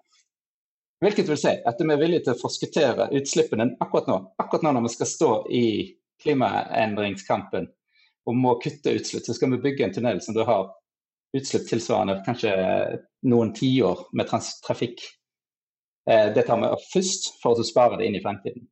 Hvilket 1.03 1.29
vil 1.29 1.37
si 1.37 1.53
at 1.69 1.81
vi 1.81 1.93
er 1.93 1.99
villige 2.01 2.25
til 2.25 2.33
å 2.33 2.41
forskuttere 2.41 3.11
utslippene 3.19 3.69
akkurat 3.83 4.07
nå. 4.09 4.17
Akkurat 4.41 4.63
nå 4.65 4.73
når 4.73 4.87
vi 4.87 4.93
skal 4.95 5.09
stå 5.11 5.31
i 5.53 5.65
klimaendringskampen 6.23 7.67
og 8.27 8.39
må 8.41 8.55
kutte 8.63 8.95
utslipp, 8.97 9.25
så 9.27 9.35
skal 9.37 9.53
vi 9.53 9.61
bygge 9.63 9.85
en 9.85 9.93
tunnel 9.93 10.21
som 10.25 10.35
du 10.35 10.41
har 10.47 10.71
utslipp 11.37 11.67
tilsvarende 11.69 12.17
kanskje 12.25 12.55
noen 13.29 13.53
tiår 13.55 14.07
med 14.17 14.31
trafikk. 14.65 15.03
Eh, 16.09 16.33
det 16.33 16.47
tar 16.47 16.59
vi 16.61 16.71
opp 16.71 16.89
først 16.89 17.29
for 17.43 17.59
å 17.59 17.67
spare 17.67 17.99
det 17.99 18.09
inn 18.09 18.17
i 18.17 18.23
fremtiden. 18.23 18.65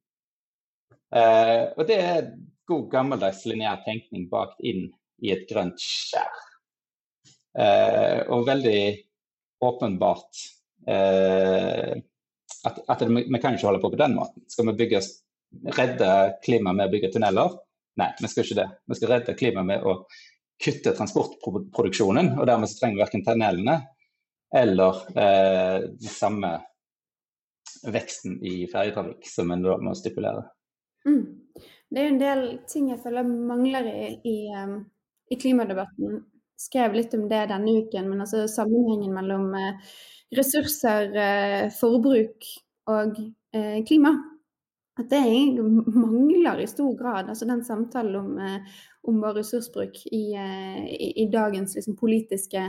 Eh, 1.15 1.61
og 1.77 1.85
det 1.87 1.99
er 2.01 2.33
god 2.65 2.89
gammeldags 2.91 3.45
lineær 3.45 3.83
tenkning 3.85 4.25
bakt 4.31 4.59
inn 4.65 4.87
i 5.21 5.31
et 5.35 5.45
grønt 5.49 5.79
skjær. 5.79 6.41
Eh, 7.55 8.25
og 8.33 8.47
veldig 8.49 8.81
åpenbart 9.63 10.43
at, 12.65 12.79
at 12.89 13.01
det, 13.03 13.09
vi 13.25 13.41
kan 13.41 13.55
ikke 13.55 13.69
holde 13.69 13.81
på 13.83 13.91
på 13.93 13.99
den 13.99 14.15
måten. 14.17 14.45
Skal 14.51 14.69
vi 14.69 14.77
bygge, 14.83 15.01
redde 15.77 16.11
klimaet 16.45 16.79
med 16.79 16.87
å 16.87 16.93
bygge 16.93 17.11
tunneler? 17.13 17.57
Nei, 18.01 18.11
vi 18.19 18.31
skal 18.31 18.45
ikke 18.45 18.59
det. 18.59 18.69
Vi 18.91 18.97
skal 18.99 19.11
redde 19.13 19.37
klimaet 19.39 19.69
med 19.69 19.85
å 19.87 19.97
kutte 20.61 20.95
transportproduksjonen. 20.97 22.33
Og 22.39 22.47
dermed 22.49 22.71
så 22.71 22.79
trenger 22.79 22.99
vi 22.99 23.05
verken 23.05 23.25
tunnelene 23.27 23.79
eller 24.55 25.01
eh, 25.19 25.79
den 25.91 26.11
samme 26.11 26.51
veksten 27.91 28.37
i 28.45 28.65
ferjetrafikk 28.71 29.27
som 29.29 29.51
en 29.51 29.65
må 29.83 29.95
stipulere. 29.97 30.45
Mm. 31.05 31.25
Det 31.91 32.01
er 32.01 32.07
jo 32.07 32.13
en 32.13 32.21
del 32.21 32.45
ting 32.69 32.89
jeg 32.91 33.01
føler 33.03 33.27
mangler 33.27 33.89
i, 33.89 34.05
i, 34.25 34.37
um, 34.55 34.79
i 35.31 35.37
klimadebatten 35.39 36.23
skrev 36.57 36.93
litt 36.93 37.13
om 37.13 37.27
det 37.29 37.45
denne 37.51 37.79
uken, 37.81 38.09
men 38.09 38.23
altså 38.23 38.45
sammenhengen 38.51 39.13
mellom 39.15 39.51
eh, 39.59 39.95
ressurser, 40.35 41.11
eh, 41.19 41.67
forbruk 41.75 42.47
og 42.91 43.19
eh, 43.55 43.81
klima. 43.87 44.15
At 44.95 45.09
det 45.11 45.21
mangler 45.91 46.61
i 46.63 46.67
stor 46.71 46.93
grad. 46.95 47.29
altså 47.29 47.45
Den 47.45 47.65
samtalen 47.67 48.15
om, 48.15 48.37
om 49.03 49.17
vår 49.19 49.41
ressursbruk 49.41 49.97
i, 50.07 50.29
i, 50.87 51.09
i 51.23 51.25
dagens 51.33 51.75
liksom, 51.75 51.97
politiske 51.99 52.61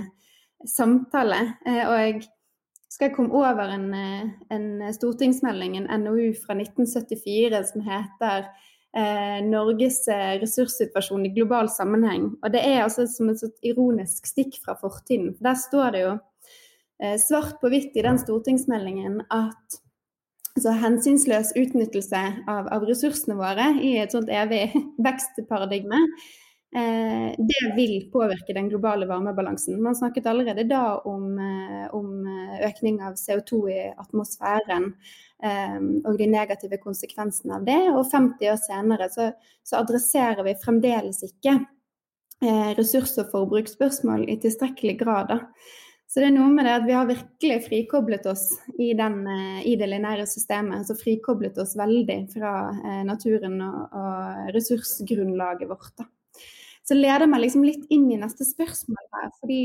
samtale. 0.67 1.39
Og 1.63 1.95
jeg 2.01 2.25
skal 2.91 3.13
komme 3.15 3.31
over 3.31 3.71
en, 3.71 3.95
en 4.51 4.67
stortingsmelding, 4.95 5.77
en 5.79 6.03
NOU 6.03 6.33
fra 6.41 6.59
1974 6.59 7.63
som 7.71 7.87
heter 7.87 8.51
eh, 8.97 9.41
Norges 9.47 10.03
eh, 10.09 10.37
ressurssituasjon 10.41 11.27
i 11.29 11.33
global 11.37 11.71
sammenheng. 11.73 12.31
Og 12.43 12.53
det 12.55 12.63
er 12.65 12.85
altså 12.85 13.07
som 13.11 13.31
et 13.31 13.43
sånt 13.43 13.67
ironisk 13.67 14.29
stikk 14.29 14.61
fra 14.65 14.77
fortiden. 14.81 15.35
For 15.37 15.49
der 15.49 15.59
står 15.61 15.93
det 15.95 16.05
jo 16.05 16.15
eh, 17.03 17.19
svart 17.23 17.61
på 17.61 17.73
hvitt 17.73 17.97
i 17.97 18.07
den 18.07 18.21
stortingsmeldingen 18.23 19.21
at 19.27 19.79
altså, 20.57 20.73
hensynsløs 20.83 21.53
utnyttelse 21.59 22.25
av, 22.49 22.73
av, 22.73 22.89
ressursene 22.89 23.39
våre 23.39 23.73
i 23.85 23.97
et 24.03 24.17
sånt 24.17 24.33
evig 24.33 24.71
vekstparadigme 25.07 26.03
det 27.39 27.77
vil 27.77 28.11
påvirke 28.13 28.53
den 28.53 28.69
globale 28.69 29.07
varmebalansen. 29.07 29.83
Man 29.83 29.97
snakket 29.97 30.27
allerede 30.27 30.65
da 30.69 30.99
om, 30.99 31.39
eh, 31.39 31.95
om 31.95 32.27
eh, 32.27 32.67
økning 32.69 33.01
av 33.03 33.15
CO2 33.17 33.61
i 33.71 33.81
atmosfæren 33.97 34.93
og 35.37 36.15
de 36.17 36.27
negative 36.33 36.79
konsekvensene 36.81 37.59
av 37.59 37.65
det. 37.67 37.81
Og 37.93 38.07
50 38.09 38.49
år 38.49 38.57
senere 38.57 39.09
så, 39.13 39.27
så 39.61 39.83
adresserer 39.83 40.41
vi 40.47 40.55
fremdeles 40.57 41.19
ikke 41.27 41.59
ressurs- 42.79 43.19
og 43.21 43.29
forbruksspørsmål 43.35 44.25
i 44.33 44.39
tilstrekkelig 44.41 44.95
grad. 45.03 45.29
Da. 45.29 45.37
Så 46.09 46.23
det 46.23 46.31
er 46.31 46.35
noe 46.39 46.49
med 46.55 46.65
det 46.65 46.73
at 46.79 46.89
vi 46.89 46.97
har 46.97 47.11
virkelig 47.11 47.61
frikoblet 47.69 48.25
oss 48.33 48.47
i, 48.79 48.95
den, 48.97 49.29
i 49.61 49.77
det 49.77 49.91
lineære 49.93 50.25
systemet. 50.25 50.81
Altså 50.81 50.97
frikoblet 51.05 51.61
oss 51.61 51.77
veldig 51.77 52.21
fra 52.33 52.57
naturen 53.05 53.61
og, 53.69 53.79
og 53.93 54.53
ressursgrunnlaget 54.57 55.69
vårt. 55.69 55.93
Da. 56.01 56.09
Så 56.87 56.95
leder 56.95 57.27
meg 57.27 57.43
liksom 57.43 57.65
litt 57.67 57.89
inn 57.91 58.07
i 58.15 58.19
neste 58.21 58.47
spørsmål 58.47 59.09
her. 59.17 59.31
fordi 59.41 59.61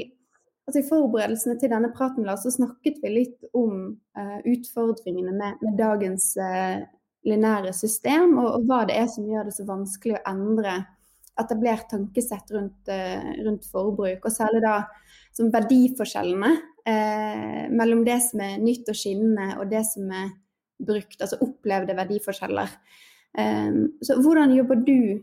altså 0.65 0.81
I 0.81 0.87
forberedelsene 0.87 1.59
til 1.59 1.71
denne 1.73 1.91
praten 1.93 2.25
Lars, 2.25 2.45
så 2.45 2.53
snakket 2.53 2.97
vi 3.03 3.13
litt 3.13 3.51
om 3.57 3.91
uh, 4.17 4.39
utfordringene 4.47 5.33
med, 5.35 5.61
med 5.61 5.77
dagens 5.79 6.31
uh, 6.41 6.81
lineære 7.27 7.73
system, 7.77 8.37
og, 8.39 8.49
og, 8.55 8.65
hva 8.69 8.81
det 8.89 8.97
er 8.97 9.11
som 9.11 9.29
gjør 9.29 9.49
det 9.49 9.55
så 9.57 9.67
vanskelig 9.67 10.17
å 10.17 10.23
endre 10.31 10.79
etablert 11.41 11.87
tankesett 11.91 12.49
rundt, 12.55 12.89
uh, 12.89 13.29
rundt 13.45 13.69
forbruk. 13.69 14.25
Og 14.25 14.33
særlig 14.33 14.63
da 14.65 14.81
som 15.31 15.53
verdiforskjellene 15.53 16.57
mellom 17.71 18.01
det 18.03 18.17
som 18.25 18.41
er 18.41 18.55
nytt 18.59 18.87
og 18.89 18.97
skinnende, 18.97 19.51
og 19.61 19.69
det 19.69 19.83
som 19.85 20.09
er 20.17 20.31
brukt, 20.81 21.19
altså 21.21 21.37
opplevde 21.45 21.93
verdiforskjeller. 21.95 22.73
så 24.01 24.17
hvordan 24.17 24.55
jobber 24.57 24.81
du 24.81 25.21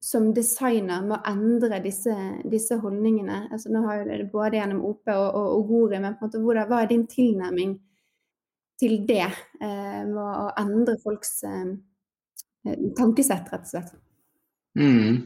som 0.00 0.30
designer 0.34 1.02
med 1.02 1.18
å 1.18 1.30
endre 1.30 1.80
disse, 1.82 2.14
disse 2.46 2.78
holdningene? 2.82 3.48
Altså, 3.52 3.72
nå 3.74 3.82
har 3.86 4.04
det 4.06 4.30
både 4.32 4.60
gjennom 4.60 4.84
OP 4.86 5.10
og, 5.12 5.26
og, 5.26 5.48
og 5.56 5.70
Gori, 5.72 6.00
men 6.00 6.16
på 6.16 6.24
en 6.24 6.30
måte, 6.30 6.42
hvordan, 6.44 6.68
hva 6.70 6.82
er 6.82 6.92
din 6.92 7.06
tilnærming 7.10 7.74
til 8.78 9.00
det? 9.08 9.26
Eh, 9.60 10.02
med 10.06 10.20
å 10.22 10.52
endre 10.60 10.98
folks 11.02 11.32
eh, 11.48 11.72
tankesett, 12.98 13.50
rett 13.52 13.66
og 13.66 13.72
slett? 13.72 13.96
Mm. 14.78 15.24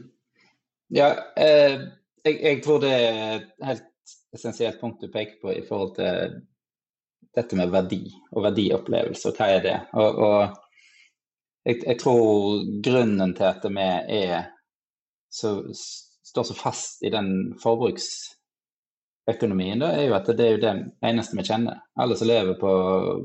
Ja, 0.93 1.11
eh, 1.37 1.77
jeg, 2.23 2.39
jeg, 2.39 2.63
tror 2.65 2.81
det 2.81 2.93
er 2.95 3.21
et 3.37 3.69
helt 3.69 4.17
essensielt 4.33 4.81
punkt 4.81 5.03
du 5.03 5.11
peker 5.13 5.37
på 5.41 5.53
i 5.53 5.61
forhold 5.67 5.95
til 5.99 6.41
dette 7.33 7.57
med 7.57 7.71
verdi 7.73 8.03
og 8.33 8.43
verdiopplevelse, 8.45 9.33
hva 9.37 9.47
er 9.55 9.63
det? 9.63 9.77
Og, 9.97 10.19
og 10.21 10.41
jeg, 11.65 11.79
jeg, 11.79 11.97
tror 12.01 12.59
grunnen 12.85 13.33
til 13.37 13.47
at 13.49 13.65
vi 13.65 13.87
er 14.17 14.52
så, 15.33 15.63
står 16.23 16.43
så 16.43 16.53
fast 16.57 17.03
i 17.03 17.09
den 17.13 17.53
forbruksøkonomien, 17.61 19.79
da, 19.81 19.91
er 19.97 20.03
jo 20.07 20.15
at 20.17 20.27
det 20.37 20.45
er 20.45 20.51
jo 20.55 20.63
det 20.63 20.73
eneste 21.05 21.37
vi 21.39 21.47
kjenner. 21.47 21.75
Alle 21.99 22.15
som 22.19 22.27
lever 22.29 22.53
på, 22.61 22.71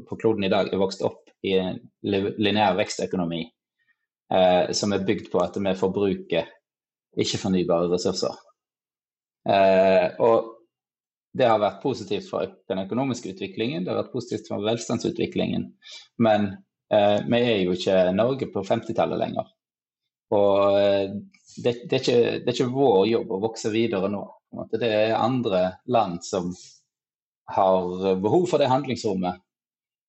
på 0.09 0.15
kloden 0.21 0.45
i 0.49 0.53
dag, 0.53 0.65
er 0.73 0.83
vokst 0.83 1.03
opp 1.07 1.23
i 1.47 1.50
en 1.55 1.79
lineær 2.03 2.75
vekstøkonomi 2.81 3.43
eh, 4.35 4.71
som 4.75 4.93
er 4.93 5.07
bygd 5.07 5.31
på 5.33 5.38
at 5.43 5.59
vi 5.62 5.75
forbruker 5.79 6.45
ikke-fornybare 7.19 7.91
ressurser. 7.93 8.35
Eh, 9.49 10.07
og 10.25 10.55
det 11.38 11.49
har 11.49 11.61
vært 11.62 11.83
positivt 11.83 12.29
for 12.31 12.41
den 12.71 12.83
økonomiske 12.85 13.31
utviklingen, 13.35 13.85
det 13.85 13.91
har 13.93 14.03
vært 14.03 14.15
positivt 14.15 14.47
for 14.50 14.65
velstandsutviklingen. 14.67 15.65
Men 16.25 16.41
eh, 16.93 17.19
vi 17.29 17.38
er 17.38 17.62
jo 17.62 17.71
ikke 17.77 17.97
Norge 18.17 18.47
på 18.53 18.61
50-tallet 18.67 19.19
lenger. 19.23 19.47
Og 20.35 20.78
eh, 20.80 21.14
det, 21.58 21.75
det, 21.88 21.92
er 21.92 22.02
ikke, 22.02 22.18
det, 22.38 22.47
er 22.47 22.56
ikke, 22.56 22.73
vår 22.75 23.06
jobb 23.12 23.32
å 23.35 23.42
vokse 23.49 23.73
videre 23.75 24.11
nå. 24.12 24.25
Det 24.73 24.88
er 24.88 25.18
andre 25.18 25.62
land 25.90 26.23
som 26.25 26.52
har 27.52 28.16
behov 28.20 28.47
for 28.50 28.61
det 28.61 28.70
handlingsrommet. 28.70 29.40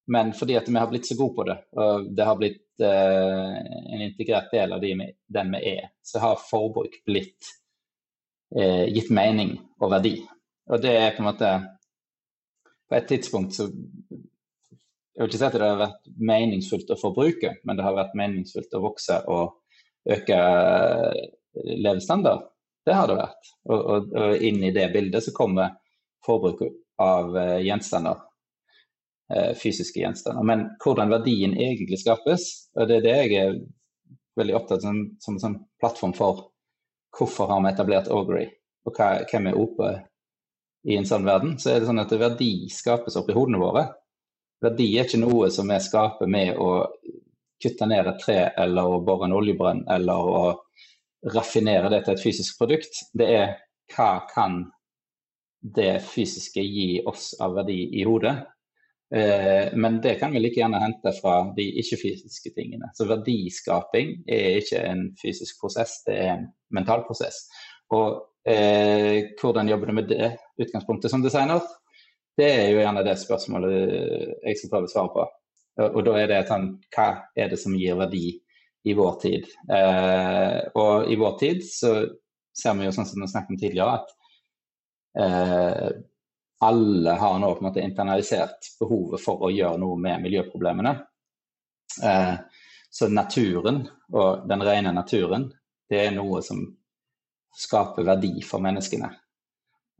Men 0.09 0.33
fordi 0.33 0.55
at 0.57 0.69
vi 0.69 0.77
har 0.79 0.89
blitt 0.89 1.05
så 1.05 1.15
gode 1.15 1.35
på 1.37 1.45
det, 1.45 1.55
og 1.77 2.07
det 2.17 2.25
har 2.25 2.37
blitt 2.39 2.81
eh, 2.81 3.57
en 3.93 4.01
integrert 4.01 4.49
del 4.51 4.73
av 4.73 4.81
de, 4.81 4.95
den 5.29 5.51
vi 5.53 5.59
er, 5.75 5.91
så 6.01 6.21
har 6.23 6.41
forbruk 6.41 6.95
blitt 7.05 7.51
eh, 8.57 8.87
gitt 8.89 9.11
mening 9.13 9.53
og 9.77 9.93
verdi. 9.93 10.15
Og 10.69 10.81
det 10.81 10.95
er 10.97 11.13
på 11.13 11.23
en 11.23 11.29
måte 11.29 11.51
På 12.89 12.97
et 12.97 13.07
tidspunkt 13.09 13.53
så 13.53 13.67
Jeg 13.69 15.21
vil 15.21 15.29
ikke 15.29 15.39
si 15.39 15.45
at 15.45 15.55
det 15.57 15.65
har 15.65 15.79
vært 15.81 16.09
meningsfullt 16.17 16.93
å 16.93 16.97
forbruke, 16.97 17.55
men 17.65 17.77
det 17.77 17.85
har 17.85 17.97
vært 17.97 18.17
meningsfullt 18.17 18.73
å 18.77 18.83
vokse 18.85 19.17
og 19.29 19.57
øke 20.07 20.37
eh, 20.37 21.19
levestandard. 21.79 22.47
Det 22.85 22.95
har 22.95 23.09
det 23.09 23.19
vært. 23.19 23.51
Og, 23.69 23.79
og, 23.79 24.13
og 24.15 24.45
inn 24.45 24.63
i 24.63 24.73
det 24.75 24.87
bildet 24.93 25.25
så 25.25 25.33
kommer 25.35 25.75
forbruket 26.25 26.73
av 26.99 27.35
uh, 27.35 27.57
gjenstander. 27.63 28.21
Uh, 29.29 29.51
fysiske 29.59 30.01
gjenstander. 30.01 30.45
Men 30.47 30.65
hvordan 30.83 31.11
verdien 31.11 31.53
egentlig 31.53 31.99
skapes, 32.01 32.47
og 32.75 32.89
det 32.89 32.99
er 32.99 33.05
det 33.05 33.17
jeg 33.19 33.43
er 33.43 33.59
veldig 34.39 34.55
opptatt 34.57 34.87
av 34.87 35.01
som, 35.21 35.37
en 35.37 35.59
plattform 35.81 36.15
for 36.17 36.47
hvorfor 37.17 37.51
har 37.51 37.61
vi 37.63 37.71
etablert 37.73 38.09
Augury, 38.13 38.47
og 38.87 38.95
hva, 38.95 39.11
hvem 39.29 39.51
er 39.51 39.59
OP 39.59 39.81
i 40.89 40.95
en 40.97 41.07
sånn 41.07 41.27
verden, 41.27 41.57
så 41.59 41.73
er 41.73 41.81
det 41.81 41.89
sånn 41.89 42.01
at 42.01 42.13
verdi 42.19 42.69
skapes 42.71 43.17
oppi 43.19 43.35
hodene 43.35 43.59
våre. 43.61 43.85
Verdi 44.63 44.89
er 44.95 45.07
ikke 45.07 45.21
noe 45.21 45.49
som 45.53 45.69
vi 45.71 45.79
skaper 45.83 46.29
med 46.31 46.57
å 46.59 46.71
kutte 47.61 47.87
ned 47.89 48.07
et 48.07 48.21
tre 48.23 48.39
eller 48.57 48.87
å 48.87 49.01
bore 49.05 49.27
en 49.27 49.35
oljebrønn 49.35 49.85
eller 49.91 50.29
å 50.33 50.43
raffinere 51.33 51.91
det 51.91 52.03
til 52.05 52.15
et 52.15 52.23
fysisk 52.23 52.59
produkt. 52.61 53.01
Det 53.13 53.27
er 53.35 53.55
hva 53.95 54.11
kan 54.29 54.61
det 55.59 55.99
fysiske 56.05 56.63
gi 56.63 57.01
oss 57.09 57.33
av 57.41 57.57
verdi 57.57 57.81
i 57.99 58.05
hodet. 58.07 58.37
Eh, 59.15 59.73
men 59.73 59.97
det 60.01 60.15
kan 60.19 60.31
vi 60.31 60.39
like 60.39 60.61
gjerne 60.61 60.79
hente 60.83 61.11
fra 61.17 61.41
de 61.55 61.65
ikke-fysiske 61.81 62.53
tingene. 62.55 62.91
Så 62.93 63.07
verdiskaping 63.09 64.19
er 64.29 64.61
ikke 64.61 64.83
en 64.85 65.07
fysisk 65.19 65.59
prosess, 65.61 65.99
det 66.05 66.17
er 66.21 66.31
en 66.35 66.47
mental 66.75 67.03
prosess. 67.07 67.47
Og 67.95 68.21
eh, 68.47 69.33
hvordan 69.41 69.71
jobber 69.71 69.89
du 69.89 69.97
med 69.97 70.11
det 70.13 70.31
utgangspunktet 70.61 71.11
som 71.11 71.25
designer? 71.25 71.65
Det 72.37 72.47
er 72.53 72.69
jo 72.69 72.83
gjerne 72.83 73.03
det 73.03 73.17
spørsmålet 73.19 73.73
jeg 74.45 74.59
skal 74.59 74.71
prøve 74.71 74.87
å 74.87 74.93
svare 74.93 75.13
på. 75.15 75.25
Og 75.79 76.01
da 76.03 76.15
er 76.19 76.31
det 76.31 76.43
sånn 76.49 76.71
Hva 76.91 77.09
er 77.37 77.51
det 77.51 77.59
som 77.61 77.75
gir 77.77 77.97
verdi 77.99 78.33
i 78.89 78.95
vår 78.95 79.19
tid? 79.21 79.49
Eh, 79.71 80.59
og 80.79 81.11
i 81.11 81.17
vår 81.19 81.35
tid 81.39 81.63
så 81.65 81.93
ser 82.55 82.75
vi 82.79 82.87
jo 82.87 82.93
sånn 82.95 83.07
som 83.07 83.21
vi 83.23 83.29
snakket 83.31 83.53
om 83.55 83.59
tidligere, 83.59 83.99
at 83.99 84.09
eh, 85.23 85.89
alle 86.65 87.11
har 87.21 87.37
nå 87.39 87.53
på 87.53 87.63
en 87.63 87.69
måte 87.69 87.83
internalisert 87.83 88.73
behovet 88.81 89.23
for 89.23 89.45
å 89.47 89.51
gjøre 89.53 89.79
noe 89.79 89.99
med 90.01 90.25
miljøproblemene. 90.25 90.91
Eh, 92.03 92.35
så 92.89 93.07
naturen, 93.13 93.83
og 94.11 94.47
den 94.49 94.65
rene 94.65 94.91
naturen, 94.95 95.47
det 95.89 96.01
er 96.07 96.15
noe 96.15 96.41
som 96.43 96.65
skaper 97.55 98.05
verdi 98.07 98.41
for 98.45 98.63
menneskene. 98.63 99.09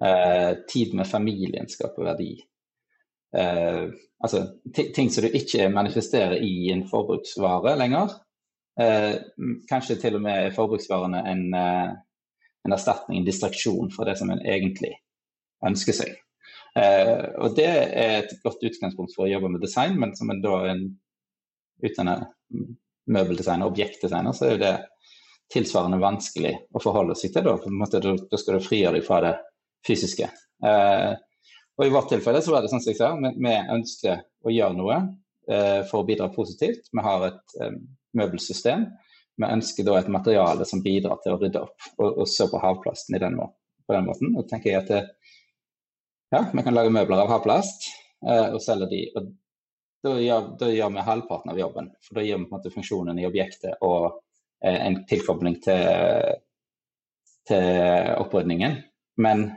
Eh, 0.04 0.52
tid 0.70 0.96
med 0.96 1.08
familien 1.08 1.70
skaper 1.70 2.12
verdi. 2.12 2.34
Eh, 3.38 3.90
altså 4.24 4.44
ting 4.74 5.12
som 5.12 5.26
du 5.26 5.36
ikke 5.38 5.70
manifesterer 5.74 6.42
i 6.44 6.72
en 6.74 6.86
forbruksvare 6.90 7.76
lenger. 7.80 8.16
Eh, 8.82 9.16
kanskje 9.70 10.00
til 10.02 10.18
og 10.20 10.24
med 10.26 10.46
er 10.48 10.56
forbruksvarene 10.56 11.22
en, 11.28 11.46
eh, 11.54 11.92
en, 12.66 12.74
erstatning, 12.74 13.20
en 13.20 13.28
distraksjon 13.28 13.92
for 13.96 14.10
det 14.10 14.18
som 14.20 14.32
en 14.32 14.42
egentlig 14.46 14.94
ønsker 15.66 15.96
seg. 15.96 16.16
Eh, 16.80 17.26
og 17.44 17.56
det 17.58 17.68
er 17.70 18.20
et 18.22 18.36
godt 18.44 18.64
utgangspunkt 18.64 19.16
for 19.16 19.26
å 19.26 19.32
jobbe 19.32 19.52
med 19.52 19.64
design, 19.66 19.98
men 20.00 20.16
som 20.16 20.32
en 20.32 20.42
da 20.42 20.62
en 20.72 20.86
utdannet 21.84 22.30
møbeldesigner, 23.10 23.68
objektdesigner, 23.68 24.36
så 24.36 24.54
er 24.54 24.62
det 24.62 24.74
tilsvarende 25.54 26.00
vanskelig 26.02 26.54
å 26.76 26.82
forholde 26.84 27.16
seg 27.18 27.34
til. 27.34 27.48
Da, 27.48 28.12
da 28.30 28.40
skal 28.40 28.60
du 28.60 28.66
frigjøre 28.66 29.00
deg 29.00 29.06
fra 29.08 29.22
det 29.26 29.34
fysiske. 29.88 30.30
Eh, 30.66 31.12
og 31.80 31.86
I 31.86 31.94
vårt 31.94 32.10
tilfelle 32.12 32.42
så 32.44 32.52
var 32.52 32.64
det 32.64 32.72
sånn 32.74 32.82
som 32.84 32.92
jeg 32.92 33.00
sa, 33.00 33.14
vi, 33.16 33.32
vi 33.40 33.56
ønsker 33.76 34.24
å 34.44 34.52
gjøre 34.52 34.76
noe 34.76 34.98
eh, 35.48 35.82
for 35.88 36.02
å 36.02 36.08
bidra 36.08 36.28
positivt. 36.34 36.90
Vi 36.92 37.04
har 37.06 37.24
et 37.30 37.56
eh, 37.64 37.78
møbelsystem. 38.20 38.84
Vi 39.40 39.48
ønsker 39.48 39.88
da 39.88 39.96
et 39.96 40.12
materiale 40.12 40.68
som 40.68 40.84
bidrar 40.84 41.22
til 41.24 41.38
å 41.38 41.40
rydde 41.40 41.62
opp, 41.64 41.88
og, 41.98 42.24
og 42.26 42.28
se 42.28 42.50
på 42.52 42.60
havplasten 42.60 43.16
den 43.16 43.38
måten, 43.40 43.56
på 43.88 43.96
den 43.96 44.10
måten. 44.10 44.36
Og 44.36 44.50
tenker 44.50 44.74
jeg 44.74 44.82
at 44.82 44.92
det, 44.92 45.04
ja, 46.36 46.44
vi 46.52 46.66
kan 46.66 46.76
lage 46.76 46.92
møbler 46.94 47.24
av 47.24 47.32
havplast 47.32 47.88
eh, 48.28 48.50
og 48.52 48.60
selge 48.64 48.90
de. 48.92 49.06
og 49.16 49.32
da 50.04 50.14
gjør, 50.20 50.52
da 50.60 50.68
gjør, 50.72 50.92
vi 50.96 51.08
halvparten 51.08 51.52
av 51.52 51.58
jobben. 51.60 51.90
For 52.04 52.20
da 52.20 52.28
gir 52.28 52.38
vi 52.38 52.44
på 52.44 52.54
en 52.54 52.58
måte 52.58 52.74
funksjonen 52.76 53.18
i 53.20 53.26
objektet 53.28 53.82
og 53.88 54.20
eh, 54.64 54.78
en 54.84 55.02
tilkobling 55.08 55.58
til, 55.64 56.36
til 57.48 58.14
opprydningen. 58.20 58.78
Men 59.24 59.48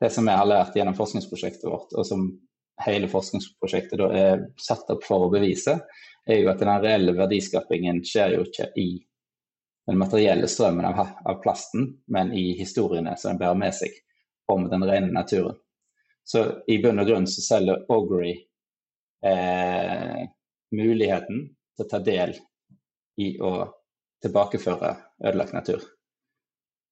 det 0.00 0.10
som 0.10 0.26
vi 0.26 0.34
har 0.34 0.48
lært 0.48 0.76
gjennom 0.76 0.96
forskningsprosjektet 0.98 1.66
vårt, 1.70 1.92
og 1.94 2.06
som 2.06 2.26
hele 2.84 3.08
forskningsprosjektet 3.08 4.00
er 4.10 4.46
satt 4.60 4.90
opp 4.90 5.04
for 5.06 5.26
å 5.26 5.32
bevise, 5.32 5.78
er 6.26 6.40
jo 6.40 6.50
at 6.50 6.62
den 6.62 6.72
reelle 6.82 7.14
verdiskapingen 7.16 8.00
skjer 8.06 8.38
jo 8.38 8.46
ikke 8.48 8.70
i 8.80 8.88
den 9.86 10.00
materielle 10.00 10.48
strømmen 10.48 10.86
av, 10.88 11.02
av 11.28 11.40
plasten, 11.44 11.90
men 12.08 12.32
i 12.32 12.54
historiene 12.58 13.16
som 13.20 13.34
den 13.34 13.42
bærer 13.42 13.60
med 13.60 13.76
seg 13.76 13.92
om 14.52 14.66
den 14.70 14.84
rene 14.84 15.12
naturen. 15.12 15.56
Så 16.24 16.44
i 16.72 16.78
bunn 16.80 17.02
og 17.02 17.08
grunn 17.08 17.26
så 17.28 17.44
selger 17.44 17.84
Augury 17.92 18.32
eh, 19.26 20.22
muligheten 20.72 21.42
til 21.76 21.84
å 21.84 21.90
ta 21.90 22.00
del 22.00 22.32
i 23.20 23.34
å 23.44 23.52
tilbakeføre 24.24 24.94
ødelagt 25.20 25.52
natur. 25.52 25.84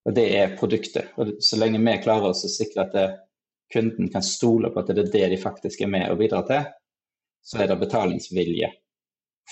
Og 0.08 0.14
det 0.16 0.24
er 0.36 0.56
produktet. 0.58 1.12
Og 1.20 1.36
så 1.44 1.58
lenge 1.60 1.80
vi 1.82 1.98
klarer 2.02 2.32
oss 2.32 2.44
å 2.46 2.50
sikre 2.50 2.86
at 2.86 2.96
det, 2.96 3.08
kunden 3.72 4.10
kan 4.12 4.24
stole 4.26 4.68
på 4.72 4.82
at 4.82 4.90
det 4.92 5.06
er 5.06 5.12
det 5.12 5.28
de 5.32 5.40
faktisk 5.40 5.80
er 5.80 5.92
med 5.92 6.10
og 6.12 6.18
bidrar 6.20 6.44
til, 6.48 6.66
så 7.42 7.62
er 7.62 7.70
det 7.70 7.78
betalingsvilje 7.80 8.68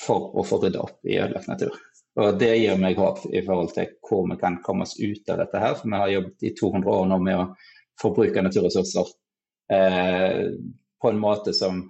for 0.05 0.35
å 0.39 0.45
få 0.47 0.61
rydda 0.63 0.83
opp 0.83 1.09
i 1.09 1.17
ødelagt 1.19 1.49
natur. 1.51 1.79
Og 2.21 2.37
det 2.39 2.51
gir 2.59 2.79
meg 2.81 2.99
håp 2.99 3.23
i 3.31 3.43
forhold 3.47 3.73
til 3.75 3.95
hvor 4.07 4.27
vi 4.29 4.37
kan 4.41 4.59
komme 4.65 4.85
oss 4.87 4.99
ut 4.99 5.31
av 5.31 5.41
dette 5.41 5.63
her. 5.63 5.77
For 5.79 5.89
vi 5.89 6.03
har 6.03 6.13
jobbet 6.15 6.47
i 6.47 6.53
200 6.59 6.93
år 6.97 7.09
nå 7.11 7.19
med 7.23 7.39
å 7.39 7.47
forbruke 8.01 8.45
naturressurser 8.45 9.11
eh, 9.73 10.45
på 11.01 11.11
en 11.11 11.23
måte 11.23 11.55
som 11.57 11.85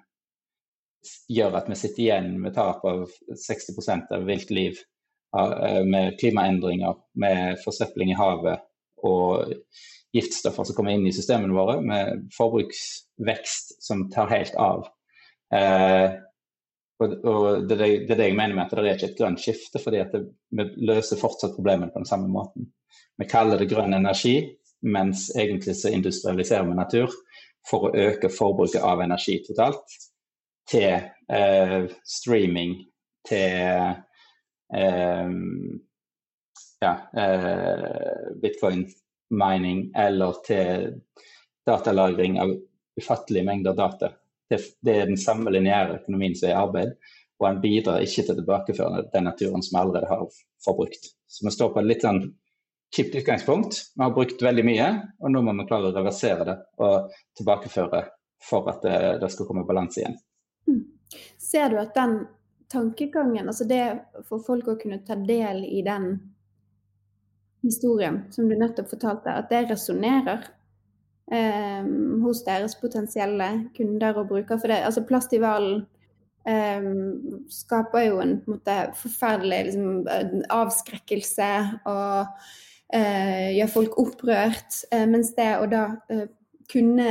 gjør 1.33 1.57
at 1.61 1.69
vi 1.71 1.79
sitter 1.79 2.05
igjen 2.05 2.33
med 2.43 2.55
tap 2.55 2.85
av 2.87 3.07
60% 3.33 4.13
av 4.17 4.27
vilt 4.29 4.51
liv 4.53 4.81
med 5.87 6.17
klimaendringer, 6.19 6.97
med 7.23 7.61
forsøpling 7.63 8.11
i 8.11 8.19
havet 8.19 8.65
og 9.07 9.53
giftstoffer 10.15 10.67
som 10.67 10.77
kommer 10.77 10.97
inn 10.97 11.07
i 11.07 11.15
systemene 11.15 11.55
våre, 11.55 11.79
med 11.85 12.27
forbruksvekst 12.35 13.77
som 13.85 14.09
tar 14.13 14.31
helt 14.33 14.57
av. 14.59 14.89
Eh, 15.55 16.19
og, 17.01 17.15
og 17.25 17.69
det, 17.69 17.79
er 17.79 18.05
det, 18.09 18.19
jeg 18.27 18.37
mener 18.37 18.57
med 18.57 18.67
at 18.67 18.75
det 18.75 18.85
er 18.85 18.99
ikke 18.99 19.11
et 19.13 19.21
grønt 19.21 19.43
skifte, 19.43 19.81
fordi 19.83 20.03
det, 20.13 20.25
vi 20.57 20.67
løser 20.91 21.21
fortsatt 21.21 21.57
problemene 21.57 21.93
på 21.95 22.03
den 22.03 22.11
samme 22.11 22.29
måten. 22.33 22.69
Vi 23.21 23.29
kaller 23.31 23.61
det 23.61 23.71
grønn 23.71 23.97
energi, 23.97 24.37
mens 24.83 25.29
egentlig 25.37 25.77
så 25.79 25.93
industrialiserer 25.95 26.69
vi 26.69 26.77
natur 26.77 27.15
for 27.69 27.89
å 27.89 27.95
øke 28.09 28.31
forbruket 28.33 28.85
av 28.85 29.03
energi 29.05 29.39
totalt. 29.47 29.99
Til 30.71 31.01
eh, 31.33 31.81
streaming, 32.07 32.77
til 33.29 33.95
ja, 36.81 36.93
eh, 37.17 38.35
bitcoin-mining 38.43 39.93
eller 39.97 40.33
til 40.47 41.01
datalagring 41.67 42.41
av 42.41 42.55
ufattelige 43.01 43.47
mengder 43.47 43.75
data 43.77 44.13
Det, 44.51 44.59
er 44.91 45.07
den 45.07 45.19
samme 45.19 45.51
lineære 45.55 46.01
økonomien 46.01 46.33
som 46.35 46.49
er 46.49 46.53
i 46.57 46.59
arbeid, 46.59 46.95
og 47.39 47.45
den 47.47 47.61
bidrar 47.63 48.03
ikke 48.03 48.25
til 48.25 48.33
å 48.33 48.39
tilbakeføre 48.41 49.03
den 49.13 49.29
naturen 49.29 49.63
som 49.63 49.77
vi 49.77 49.81
allerede 49.85 50.09
har 50.11 50.25
forbrukt. 50.65 51.07
Så 51.31 51.47
vi 51.47 51.53
står 51.55 51.71
på 51.71 51.79
et 51.79 51.87
litt 51.87 52.03
sånn 52.03 52.19
kjipt 52.97 53.15
utgangspunkt. 53.21 53.79
Vi 53.95 54.03
har 54.03 54.17
brukt 54.17 54.43
veldig 54.43 54.65
mye, 54.67 54.89
og 55.23 55.31
nå 55.31 55.45
må 55.47 55.55
vi 55.61 55.69
klare 55.69 55.93
å 55.93 55.95
reversere 55.95 56.49
det 56.49 56.57
og 56.83 57.15
tilbakeføre 57.39 58.03
for 58.43 58.73
at 58.73 58.83
det, 58.83 58.99
det 59.23 59.31
skal 59.31 59.47
komme 59.47 59.63
balanse 59.69 60.03
igjen. 60.03 60.19
Mm. 60.67 60.83
Ser 61.39 61.71
du 61.71 61.79
at 61.79 61.95
den 61.95 62.19
tankegangen, 62.71 63.49
altså 63.49 63.67
det 63.69 63.83
for 64.29 64.43
folk 64.47 64.69
å 64.71 64.79
kunne 64.81 65.01
ta 65.07 65.17
del 65.19 65.65
i 65.67 65.83
den 65.87 66.13
historien 67.65 68.23
som 68.33 68.49
du 68.49 68.57
nettopp 68.57 68.91
fortalte, 68.93 69.35
at 69.35 69.51
det 69.53 69.67
resonnerer 69.71 70.47
eh, 71.33 71.89
hos 72.25 72.45
deres 72.47 72.77
potensielle 72.81 73.51
kunder 73.77 74.23
og 74.23 74.31
brukere? 74.33 74.61
For 74.61 74.73
det, 74.73 74.81
altså 74.87 75.05
Plastivalen 75.09 75.83
eh, 76.49 76.89
skaper 77.53 78.07
jo 78.07 78.23
en, 78.23 78.39
måte, 78.49 78.79
forferdelig 79.03 79.61
liksom, 79.71 79.91
avskrekkelse 80.61 81.53
og 81.91 82.47
eh, 82.95 83.51
gjør 83.59 83.75
folk 83.75 84.01
opprørt. 84.03 84.83
Eh, 84.93 85.07
mens 85.11 85.35
det 85.37 85.53
å 85.59 85.69
da 85.71 85.85
eh, 86.13 86.27
kunne 86.71 87.11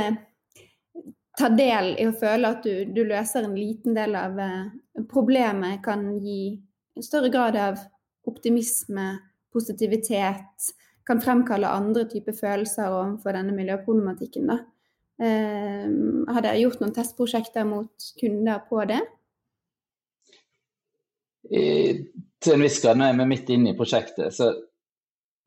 ta 1.38 1.48
del 1.52 1.94
i 2.00 2.06
å 2.08 2.16
føle 2.16 2.50
at 2.52 2.64
du, 2.66 2.84
du 2.92 3.04
løser 3.06 3.46
en 3.46 3.56
liten 3.56 3.96
del 3.96 4.16
av 4.18 4.38
eh, 4.40 4.70
problemet, 5.08 5.82
kan 5.84 6.18
gi 6.18 6.60
en 6.96 7.06
større 7.06 7.30
grad 7.32 7.56
av 7.56 7.80
optimisme, 8.28 9.18
positivitet, 9.52 10.70
kan 11.06 11.20
fremkalle 11.22 11.68
andre 11.68 12.04
typer 12.10 12.36
følelser 12.36 12.92
overfor 12.92 13.34
denne 13.34 13.54
miljøproblematikken. 13.56 14.50
Da. 14.50 14.58
Eh, 15.20 15.86
har 16.34 16.44
dere 16.44 16.60
gjort 16.60 16.82
noen 16.82 16.94
testprosjekter 16.94 17.66
mot 17.68 18.10
kunder 18.20 18.62
på 18.68 18.84
det? 18.88 19.00
I, 21.50 21.64
til 22.38 22.54
en 22.54 22.62
viss 22.62 22.78
grad. 22.82 23.00
Nå 23.00 23.08
er 23.08 23.16
vi 23.18 23.26
midt 23.32 23.50
inne 23.50 23.72
i 23.72 23.78
prosjektet. 23.78 24.34
så 24.34 24.52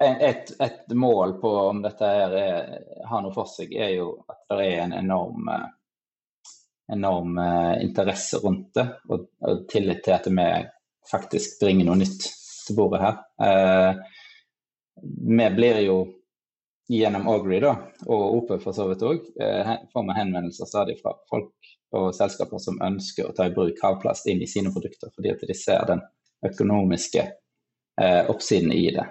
et, 0.03 0.51
et, 0.59 0.93
mål 0.93 1.37
på 1.39 1.49
om 1.69 1.81
dette 1.81 2.05
her 2.05 2.33
er, 2.35 2.71
har 3.07 3.21
noe 3.23 3.33
for 3.33 3.47
seg, 3.47 3.71
er 3.71 3.93
jo 3.95 4.09
at 4.27 4.41
det 4.51 4.65
er 4.65 4.81
en 4.83 4.95
enorm, 4.97 5.47
enorm 6.91 7.37
interesse 7.81 8.37
rundt 8.43 8.73
det. 8.75 8.87
Og, 9.09 9.27
og, 9.41 9.63
tillit 9.71 10.03
til 10.03 10.15
at 10.17 10.27
vi 10.27 10.47
faktisk 11.11 11.61
bringer 11.61 11.87
noe 11.87 11.99
nytt 12.01 12.27
til 12.67 12.77
bordet 12.77 13.01
her. 13.03 13.21
Eh, 13.47 14.01
vi 15.03 15.47
blir 15.55 15.79
jo 15.83 15.97
gjennom 16.91 17.27
Augury 17.31 17.61
da, 17.63 17.73
og 18.05 18.23
OP 18.37 18.51
for 18.61 18.75
så 18.75 18.85
vidt 18.89 19.05
òg, 19.07 19.23
eh, 19.41 19.71
får 19.93 20.07
vi 20.09 20.17
henvendelser 20.19 20.69
stadig 20.69 20.97
fra 20.99 21.15
folk 21.31 21.71
og 21.95 22.11
selskaper 22.15 22.59
som 22.61 22.81
ønsker 22.83 23.29
å 23.29 23.35
ta 23.37 23.47
i 23.47 23.55
bruk 23.55 23.79
havplast 23.83 24.27
inn 24.31 24.41
i 24.43 24.49
sine 24.49 24.73
produkter, 24.73 25.11
fordi 25.15 25.31
at 25.31 25.43
de 25.47 25.57
ser 25.57 25.85
den 25.89 26.03
økonomiske 26.43 27.29
oppsiden 28.33 28.71
i 28.73 28.87
det 28.89 29.03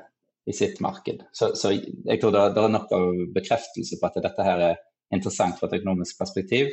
i 0.51 0.53
sitt 0.53 0.81
marked. 0.81 1.23
Så, 1.33 1.53
så 1.55 1.71
jeg 1.73 2.21
tror 2.21 2.33
det, 2.35 2.47
det, 2.57 2.65
er 2.65 2.73
nok 2.75 2.95
av 2.97 3.11
bekreftelse 3.35 3.99
på 4.01 4.09
at 4.09 4.19
dette 4.25 4.47
her 4.47 4.65
er 4.73 4.81
interessant 5.13 5.59
fra 5.59 5.69
et 5.69 5.81
økonomisk 5.81 6.19
perspektiv, 6.19 6.71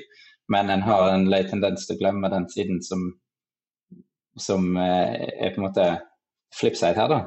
men 0.50 0.70
en 0.74 0.86
har 0.86 1.10
en 1.12 1.28
lei 1.30 1.44
tendens 1.50 1.86
til 1.86 1.98
å 1.98 2.02
glemme 2.04 2.32
den 2.32 2.48
siden 2.50 2.80
som, 2.86 3.10
som 4.40 4.72
eh, 4.78 5.28
er 5.36 5.54
på 5.54 5.62
en 5.62 5.68
måte 5.68 5.90
flipside 6.56 6.98
her, 6.98 7.12
da. 7.12 7.20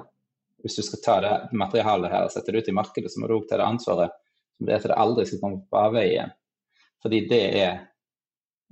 Hvis 0.63 0.79
du 0.79 0.83
skal 0.87 1.03
ta 1.05 1.15
det 1.23 1.59
materialet 1.59 2.13
her 2.13 2.27
og 2.27 2.35
sette 2.35 2.55
det 2.55 2.63
ut 2.63 2.71
i 2.71 2.77
markedet, 2.77 3.11
så 3.11 3.21
må 3.21 3.29
du 3.29 3.37
òg 3.37 3.49
ta 3.51 3.59
det 3.59 3.67
ansvaret 3.67 4.15
som 4.63 4.69
det 4.69 4.77
er 4.77 4.83
til 4.83 4.93
det 4.93 5.01
aldri 5.03 5.27
skal 5.27 5.41
komme 5.43 5.65
på 5.67 5.81
avveie 5.81 6.13
igjen. 6.13 6.35
Fordi 7.03 7.21
det 7.31 7.43
er, 7.59 7.73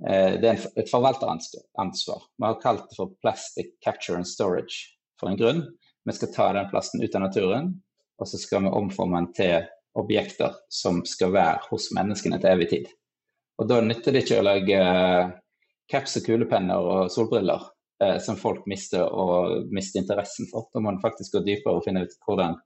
eh, 0.07 0.37
det 0.39 0.49
er 0.49 0.65
et 0.79 0.91
forvalteransvar. 0.91 2.21
Vi 2.37 2.47
har 2.47 2.61
kalt 2.61 2.89
det 2.89 2.95
for 2.95 3.11
Plastic 3.21 3.75
Capture 3.83 4.17
and 4.17 4.27
Storage 4.27 4.95
for 5.19 5.29
en 5.29 5.37
grunn. 5.37 5.65
Vi 6.05 6.15
skal 6.15 6.33
ta 6.33 6.53
den 6.53 6.69
plasten 6.71 7.03
ut 7.03 7.15
av 7.15 7.21
naturen, 7.21 7.73
og 8.17 8.27
så 8.27 8.39
skal 8.39 8.63
vi 8.63 8.73
omforme 8.73 9.19
den 9.19 9.33
til 9.33 9.67
objekter 9.99 10.55
som 10.71 11.01
skal 11.07 11.33
være 11.35 11.67
hos 11.69 11.89
menneskene 11.95 12.39
til 12.39 12.53
evig 12.53 12.69
tid. 12.71 12.89
Og 13.59 13.67
da 13.69 13.81
nytter 13.83 14.15
det 14.15 14.23
ikke 14.23 14.39
å 14.41 14.47
lage 14.47 14.79
eh, 14.79 15.31
caps 15.91 16.17
og 16.21 16.25
kulepenner 16.25 16.91
og 16.93 17.11
solbriller 17.13 17.67
eh, 18.03 18.17
som 18.23 18.39
folk 18.39 18.65
mister 18.71 19.05
og 19.05 19.67
mister 19.73 20.01
interessen 20.01 20.49
for. 20.51 20.69
Da 20.71 20.79
må 20.79 20.89
man 20.89 21.01
faktisk 21.03 21.35
gå 21.35 21.43
dypere 21.45 21.77
og 21.77 21.85
finne 21.85 22.05
ut 22.05 22.15
hvordan 22.25 22.57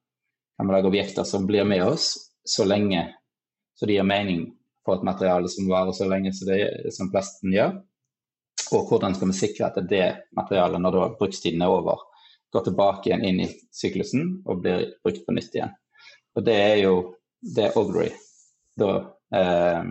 kan 0.56 0.70
vi 0.70 0.76
lage 0.78 0.92
objekter 0.92 1.28
som 1.28 1.48
blir 1.50 1.68
med 1.68 1.84
oss 1.84 2.14
så 2.48 2.64
lenge 2.68 3.10
så 3.76 3.86
det 3.86 3.98
gir 3.98 4.08
mening 4.08 4.46
på 4.86 4.94
et 4.94 5.04
materiale 5.04 5.50
som 5.52 5.68
varer 5.68 5.92
så 5.92 6.08
lenge 6.08 6.32
som, 6.34 6.48
det, 6.48 6.94
som 6.96 7.10
plasten 7.12 7.52
gjør. 7.52 7.74
Og 8.74 8.90
hvordan 8.90 9.16
skal 9.18 9.30
vi 9.32 9.38
sikre 9.38 9.68
at 9.68 9.80
det 9.90 10.06
materialet, 10.38 10.82
når 10.82 10.96
da 10.96 11.08
brukstiden 11.20 11.64
er 11.66 11.74
over, 11.74 12.06
går 12.54 12.70
tilbake 12.70 13.10
igjen 13.10 13.26
inn 13.28 13.42
i 13.44 13.50
syklusen 13.76 14.30
og 14.46 14.62
blir 14.64 14.88
brukt 15.04 15.26
på 15.26 15.36
nytt 15.36 15.58
igjen. 15.58 15.74
Og 16.36 16.46
det 16.48 16.56
er 16.56 16.78
jo 16.86 16.96
det 17.56 17.72
Ogry 17.78 18.10
da 18.76 18.92
eh, 19.36 19.84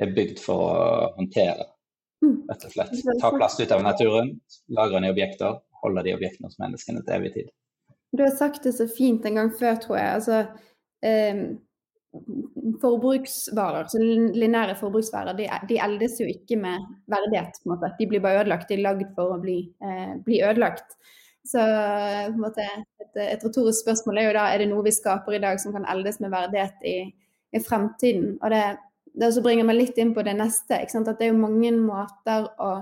er 0.00 0.14
bygd 0.16 0.40
for 0.42 0.64
å 0.64 0.74
håndtere, 1.18 1.66
mm. 2.24 2.36
rett 2.50 2.66
og 2.66 2.74
slett. 2.74 2.94
Ta 3.20 3.32
plast 3.34 3.60
ut 3.60 3.74
av 3.74 3.84
naturen, 3.84 4.32
lagre 4.72 4.98
den 4.98 5.10
i 5.10 5.14
objekter, 5.14 5.60
holde 5.84 6.04
de 6.06 6.14
objektene 6.16 6.50
hos 6.50 6.60
menneskene 6.62 7.04
til 7.04 7.16
evig 7.18 7.34
tid. 7.36 7.50
Du 8.10 8.24
har 8.24 8.32
sagt 8.34 8.64
det 8.66 8.74
så 8.74 8.88
fint 8.90 9.26
en 9.28 9.38
gang 9.38 9.52
før, 9.54 9.76
tror 9.82 10.00
jeg. 10.00 10.14
Altså, 10.18 10.40
eh, 11.06 11.42
forbruksvarer, 12.82 13.86
så 13.92 14.00
lineære 14.02 14.74
forbruksvarer, 14.80 15.36
de, 15.38 15.46
de, 15.70 15.78
eldes 15.78 16.18
jo 16.18 16.26
ikke 16.26 16.58
med 16.58 16.88
verdighet. 17.12 17.60
på 17.60 17.68
en 17.68 17.76
måte. 17.76 17.92
De 18.00 18.08
blir 18.10 18.24
bare 18.24 18.42
ødelagt. 18.42 18.68
De 18.68 18.78
er 18.78 18.86
lagd 18.88 19.14
for 19.14 19.36
å 19.36 19.40
bli, 19.42 19.60
eh, 19.84 20.16
bli 20.26 20.42
ødelagt. 20.42 20.96
Så 21.46 21.62
måte, 22.36 22.66
et, 23.00 23.08
et, 23.16 23.42
retorisk 23.44 23.80
spørsmål 23.80 24.20
er 24.20 24.28
jo 24.28 24.36
da 24.36 24.44
er 24.52 24.62
det 24.62 24.68
noe 24.70 24.84
vi 24.84 24.92
skaper 24.92 25.38
i 25.38 25.42
dag 25.42 25.60
som 25.62 25.72
kan 25.72 25.86
eldes 25.88 26.20
med 26.20 26.32
verdighet 26.34 26.86
i, 26.86 26.96
i 27.56 27.62
fremtiden. 27.64 28.34
Og 28.42 28.52
det, 28.52 28.62
det 29.14 29.30
også 29.30 29.44
bringer 29.44 29.66
meg 29.66 29.78
litt 29.78 30.00
inn 30.00 30.12
på 30.16 30.24
det 30.26 30.36
neste. 30.38 30.82
At 30.84 31.12
det 31.16 31.26
er 31.26 31.32
jo 31.32 31.40
mange 31.40 31.72
måter 31.78 32.50
å 32.60 32.74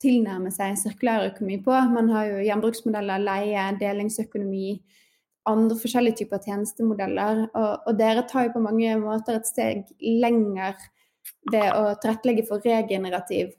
tilnærme 0.00 0.50
seg 0.54 0.78
sirkulær 0.80 1.28
økonomi 1.28 1.60
på. 1.64 1.76
Man 1.92 2.10
har 2.12 2.30
jo 2.30 2.42
gjenbruksmodeller, 2.44 3.22
leie, 3.24 3.66
delingsøkonomi, 3.80 4.80
andre 5.50 5.76
forskjellige 5.80 6.22
typer 6.22 6.42
tjenestemodeller. 6.44 7.44
Og, 7.52 7.72
og, 7.86 7.92
dere 8.00 8.24
tar 8.28 8.48
jo 8.48 8.56
på 8.56 8.64
mange 8.64 8.96
måter 9.02 9.38
et 9.38 9.48
steg 9.48 9.86
lenger 10.00 10.76
ved 11.52 11.68
å 11.76 11.94
tilrettelegge 12.00 12.46
for 12.48 12.64
regenerativ 12.64 13.52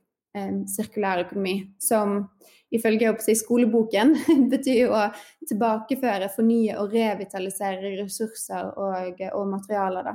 sirkulær 0.69 1.25
økonomi, 1.25 1.55
som 1.81 2.25
ifølge 2.71 3.35
skoleboken 3.35 4.15
betyr 4.53 4.91
å 4.93 5.03
tilbakeføre, 5.49 6.31
fornye 6.31 6.77
og 6.79 6.95
revitalisere 6.95 7.95
ressurser 7.99 8.71
og, 8.79 9.21
og 9.35 9.47
materialer. 9.51 10.13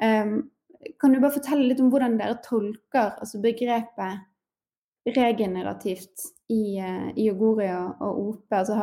Um, 0.00 0.50
kan 1.00 1.12
du 1.12 1.20
bare 1.20 1.34
fortelle 1.34 1.66
litt 1.68 1.80
om 1.82 1.90
hvordan 1.92 2.16
dere 2.20 2.38
tolker 2.44 3.18
altså 3.20 3.40
begrepet 3.42 4.26
regenerativt 5.10 6.28
i, 6.52 6.78
i 7.16 7.28
Ogori 7.32 7.68
og, 7.74 8.00
og 8.00 8.20
OP? 8.24 8.54
Altså 8.54 8.78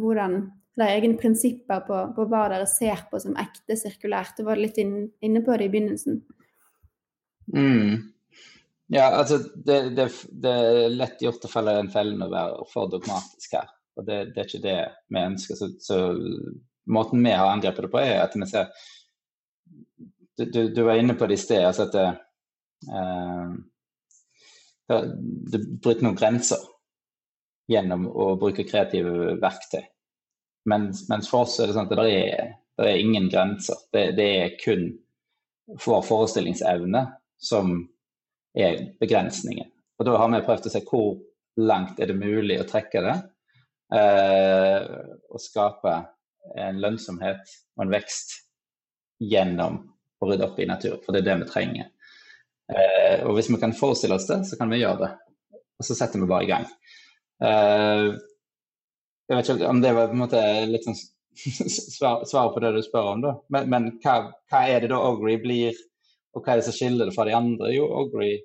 hvordan 0.00 0.42
dere 0.78 0.98
egne 0.98 1.16
prinsipper 1.20 1.82
på, 1.86 2.02
på, 2.16 2.26
hva 2.28 2.44
dere 2.52 2.68
ser 2.70 3.06
på 3.10 3.20
som 3.22 3.38
ekte 3.40 3.78
sirkulært? 3.78 4.36
Du 4.38 4.44
var 4.48 4.60
litt 4.60 4.78
inn, 4.82 5.08
inne 5.24 5.42
på 5.44 5.56
det 5.56 5.68
i 5.68 5.72
begynnelsen. 5.72 6.20
Mm. 7.54 8.12
Ja, 8.90 9.10
altså 9.10 9.38
det, 9.54 9.90
det, 9.96 10.08
det, 10.30 10.52
er 10.52 10.94
lett 10.94 11.20
gjort 11.20 11.44
å 11.44 11.50
felle 11.52 11.74
den 11.76 11.90
fellen 11.92 12.22
og 12.24 12.32
være 12.32 12.62
for 12.70 12.88
dogmatisk 12.88 13.58
her. 13.58 13.66
Og 14.00 14.06
det, 14.06 14.20
det 14.32 14.40
er 14.40 14.48
ikke 14.48 14.64
det 14.64 14.78
vi 15.12 15.24
ønsker. 15.24 15.58
Så, 15.58 15.68
så, 15.84 15.98
måten 16.88 17.20
vi 17.24 17.34
har 17.36 17.50
angrepet 17.52 17.84
det 17.84 17.90
på, 17.92 18.00
er 18.00 18.22
at 18.22 18.36
vi 18.36 18.48
ser 18.48 18.70
Du, 20.38 20.44
du, 20.44 20.60
du 20.72 20.82
var 20.86 20.96
inne 20.96 21.18
på 21.18 21.26
det 21.26 21.34
i 21.34 21.42
sted. 21.42 21.64
altså 21.66 21.88
at 21.88 21.92
det, 21.98 22.06
uh, 22.94 23.52
det 25.52 25.60
bryter 25.82 26.06
noen 26.06 26.16
grenser 26.16 26.62
gjennom 27.68 28.06
å 28.08 28.30
bruke 28.40 28.64
kreative 28.64 29.34
verktøy. 29.42 29.82
Mens, 30.70 31.02
mens 31.10 31.28
for 31.28 31.44
oss 31.44 31.58
er 31.58 31.68
det 31.68 31.76
sånn 31.76 31.90
at 31.90 31.98
det 31.98 32.14
er, 32.14 32.54
er 32.80 33.02
ingen 33.02 33.28
grenser. 33.28 33.76
Det 33.92 34.24
er 34.24 34.56
kun 34.62 34.92
vår 35.84 36.06
forestillingsevne 36.06 37.04
som 37.36 37.82
er 38.56 38.84
begrensningen. 39.00 39.68
Og 39.98 40.06
Da 40.06 40.16
har 40.16 40.30
vi 40.32 40.44
prøvd 40.46 40.68
å 40.68 40.72
se 40.72 40.84
hvor 40.86 41.16
langt 41.58 41.98
er 42.00 42.10
det 42.10 42.18
mulig 42.18 42.60
å 42.60 42.66
trekke 42.68 43.02
det. 43.02 43.16
Eh, 43.98 44.82
og 45.32 45.42
skape 45.42 45.94
en 46.58 46.80
lønnsomhet 46.80 47.54
og 47.76 47.84
en 47.84 47.92
vekst 47.92 48.34
gjennom 49.18 49.80
å 50.20 50.28
rydde 50.28 50.46
opp 50.46 50.58
i 50.60 50.68
natur. 50.68 50.98
For 51.04 51.14
det 51.14 51.22
er 51.22 51.30
det 51.30 51.38
vi 51.42 51.50
trenger. 51.50 51.90
Eh, 52.68 53.24
og 53.24 53.34
hvis 53.36 53.50
vi 53.50 53.60
kan 53.60 53.76
forestille 53.76 54.18
oss 54.18 54.28
det, 54.28 54.42
så 54.46 54.58
kan 54.60 54.70
vi 54.70 54.82
gjøre 54.82 55.02
det. 55.04 55.12
Og 55.78 55.86
så 55.86 55.96
setter 55.96 56.20
vi 56.20 56.30
bare 56.30 56.46
i 56.46 56.50
gang. 56.50 56.66
Eh, 57.44 58.08
jeg 59.28 59.36
vet 59.36 59.50
ikke 59.52 59.70
om 59.70 59.80
det 59.82 59.94
var 59.96 60.10
på 60.10 60.16
en 60.16 60.22
måte 60.24 60.42
litt 60.68 60.86
sånn 60.86 60.98
svar, 61.96 62.24
svar 62.28 62.52
på 62.54 62.62
det 62.64 62.74
du 62.76 62.80
spør 62.84 63.12
om, 63.14 63.24
da. 63.24 63.34
Men, 63.54 63.68
men 63.72 63.90
hva, 64.02 64.20
hva, 64.50 64.64
er 64.66 64.82
det 64.82 64.92
da 64.92 65.00
Ogry 65.10 65.36
blir 65.42 65.78
og 66.38 66.46
hva 66.46 66.54
er 66.54 66.62
det 66.62 66.68
som 66.68 66.76
skiller 66.76 67.10
det 67.10 67.16
fra 67.16 67.26
de 67.28 67.34
andre? 67.36 67.74
Jo, 67.74 67.90
Ogry 68.04 68.36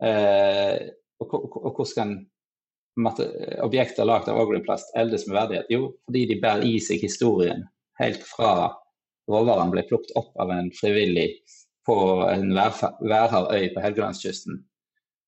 Eh, 0.00 0.76
og, 1.20 1.34
og, 1.34 1.56
og 1.60 1.74
hvordan 1.76 2.12
kan 2.96 3.32
objekter 3.64 4.06
lagd 4.08 4.30
av 4.32 4.40
Ogry-plast 4.40 4.94
eldes 4.98 5.26
med 5.28 5.36
verdighet? 5.36 5.72
Jo, 5.72 5.90
fordi 6.08 6.26
de 6.30 6.38
bærer 6.40 6.64
i 6.66 6.78
seg 6.82 7.02
historien 7.04 7.66
helt 8.00 8.22
fra 8.24 8.70
råvaren 9.30 9.72
ble 9.72 9.84
plukket 9.88 10.14
opp 10.18 10.32
av 10.40 10.52
en 10.54 10.70
frivillig 10.74 11.28
på 11.86 11.96
en 12.28 12.48
værhard 12.56 13.52
øy 13.52 13.68
på 13.74 13.82
Helgelandskysten, 13.82 14.58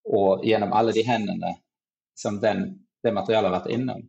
og 0.08 0.44
gjennom 0.46 0.72
alle 0.76 0.94
de 0.96 1.04
hendene 1.06 1.52
som 2.18 2.38
den, 2.40 2.64
det 3.04 3.14
materialet 3.14 3.50
har 3.50 3.58
vært 3.60 3.72
innom, 3.72 4.02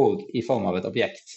og 0.00 0.24
i 0.36 0.42
form 0.44 0.66
av 0.68 0.78
et 0.78 0.88
objekt. 0.88 1.36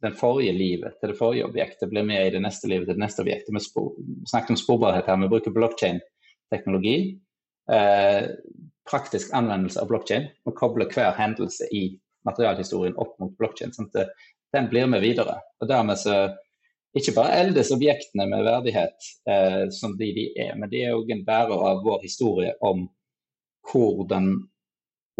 Den 0.00 0.14
forrige 0.16 0.52
livet 0.56 0.96
til 1.00 1.12
det 1.12 1.18
forrige 1.18 1.44
objektet 1.44 1.90
blir 1.90 2.06
med 2.08 2.26
i 2.26 2.32
det 2.32 2.40
neste 2.40 2.68
livet 2.70 2.88
til 2.88 2.96
det 2.96 3.04
neste 3.04 3.24
objektet. 3.24 3.52
Vi 3.52 4.28
snakket 4.30 4.54
om 4.54 4.60
sporbarhet 4.60 5.08
her, 5.10 5.18
vi 5.20 5.28
bruker 5.28 5.54
blockchain-teknologi. 5.56 6.96
Eh, 7.70 8.22
praktisk 8.90 9.34
anvendelse 9.36 9.82
av 9.82 9.90
blockchain 9.90 10.30
og 10.48 10.56
kobler 10.56 10.88
hver 10.90 11.12
hendelse 11.18 11.68
i 11.76 11.84
materialhistorien 12.26 12.96
opp 13.00 13.18
mot 13.20 13.36
blockchain. 13.38 13.72
sånn 13.72 13.90
at 13.94 14.14
den 14.52 14.68
blir 14.72 14.88
med 14.90 15.04
videre. 15.04 15.36
Og 15.60 15.68
dermed 15.68 15.98
så 16.00 16.30
ikke 16.96 17.14
bare 17.14 17.36
eldes 17.44 17.70
objektene 17.70 18.26
med 18.26 18.46
verdighet 18.46 19.10
eh, 19.30 19.68
som 19.70 19.94
de 19.98 20.10
de 20.16 20.26
er, 20.34 20.56
men 20.58 20.70
de 20.72 20.82
er 20.82 20.96
òg 20.96 21.12
en 21.14 21.24
bærer 21.26 21.66
av 21.70 21.84
vår 21.84 22.00
historie 22.02 22.54
om 22.66 22.88
hvordan 23.70 24.32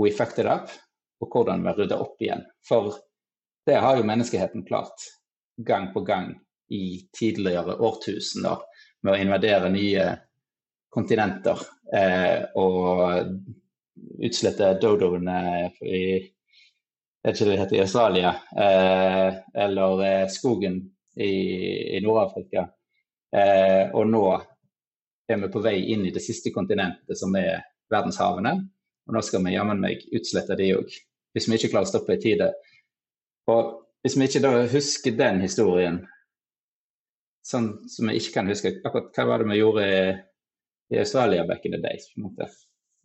we 0.01 0.11
fucked 0.11 0.41
it 0.43 0.51
up, 0.51 0.73
og 1.21 1.31
hvordan 1.31 1.63
vi 1.63 1.77
rydder 1.77 2.03
opp 2.03 2.23
igjen. 2.25 2.43
For 2.67 2.97
det 3.71 3.79
har 3.83 3.99
jo 3.99 4.07
menneskeheten 4.07 4.67
klart 4.67 5.07
gang 5.57 5.93
på 5.95 6.03
gang 6.07 6.35
i 6.75 7.07
tidligere 7.15 7.77
årtusener 7.79 8.67
med 9.07 9.15
å 9.15 9.21
invadere 9.23 9.71
nye 9.73 10.07
kontinenter 10.91 11.63
eh, 11.95 12.51
og 12.59 13.31
utslette 14.27 14.75
dodoene 14.83 15.41
i 15.87 16.05
jeg 17.21 17.35
ikke 17.35 17.47
det 17.51 17.57
heter 17.61 17.77
i 17.77 17.81
Australia, 17.83 18.31
eh, 18.57 19.35
eller 19.65 20.05
eh, 20.07 20.29
skogen 20.33 20.79
i, 21.21 21.33
i 21.97 22.01
Nord-Afrika. 22.01 22.63
Eh, 23.37 23.93
og 23.93 24.09
nå 24.09 24.23
er 25.29 25.43
vi 25.43 25.51
på 25.53 25.61
vei 25.61 25.75
inn 25.93 26.07
i 26.09 26.15
det 26.15 26.23
siste 26.25 26.49
kontinentet, 26.55 27.19
som 27.21 27.37
er 27.37 27.61
verdenshavene. 27.93 28.55
Og 29.05 29.17
nå 29.17 29.23
skal 29.27 29.45
vi 29.45 29.53
jammen 29.53 29.83
meg 29.85 30.07
utslette 30.17 30.57
de 30.57 30.71
òg, 30.79 30.97
hvis 31.37 31.51
vi 31.51 31.59
ikke 31.61 31.75
klarer 31.75 31.91
å 31.91 31.93
stoppe 31.93 32.17
i 32.17 32.23
tide. 32.25 32.49
Og 33.49 33.77
hvis 34.05 34.17
vi 34.17 34.29
ikke 34.29 34.43
da 34.45 34.53
husker 34.73 35.17
den 35.17 35.41
historien, 35.45 36.01
sånn 37.47 37.71
som 37.89 38.11
vi 38.11 38.19
ikke 38.21 38.35
kan 38.39 38.51
huske 38.51 38.73
akkurat 38.85 39.17
hva 39.17 39.27
var 39.31 39.43
det 39.43 39.51
vi 39.51 39.61
gjorde 39.61 39.87
i, 39.91 40.99
Australia 40.99 41.47
back 41.47 41.65
in 41.65 41.77
the 41.77 41.81
days, 41.81 42.09
på 42.13 42.21
en 42.21 42.27
måte. 42.29 42.49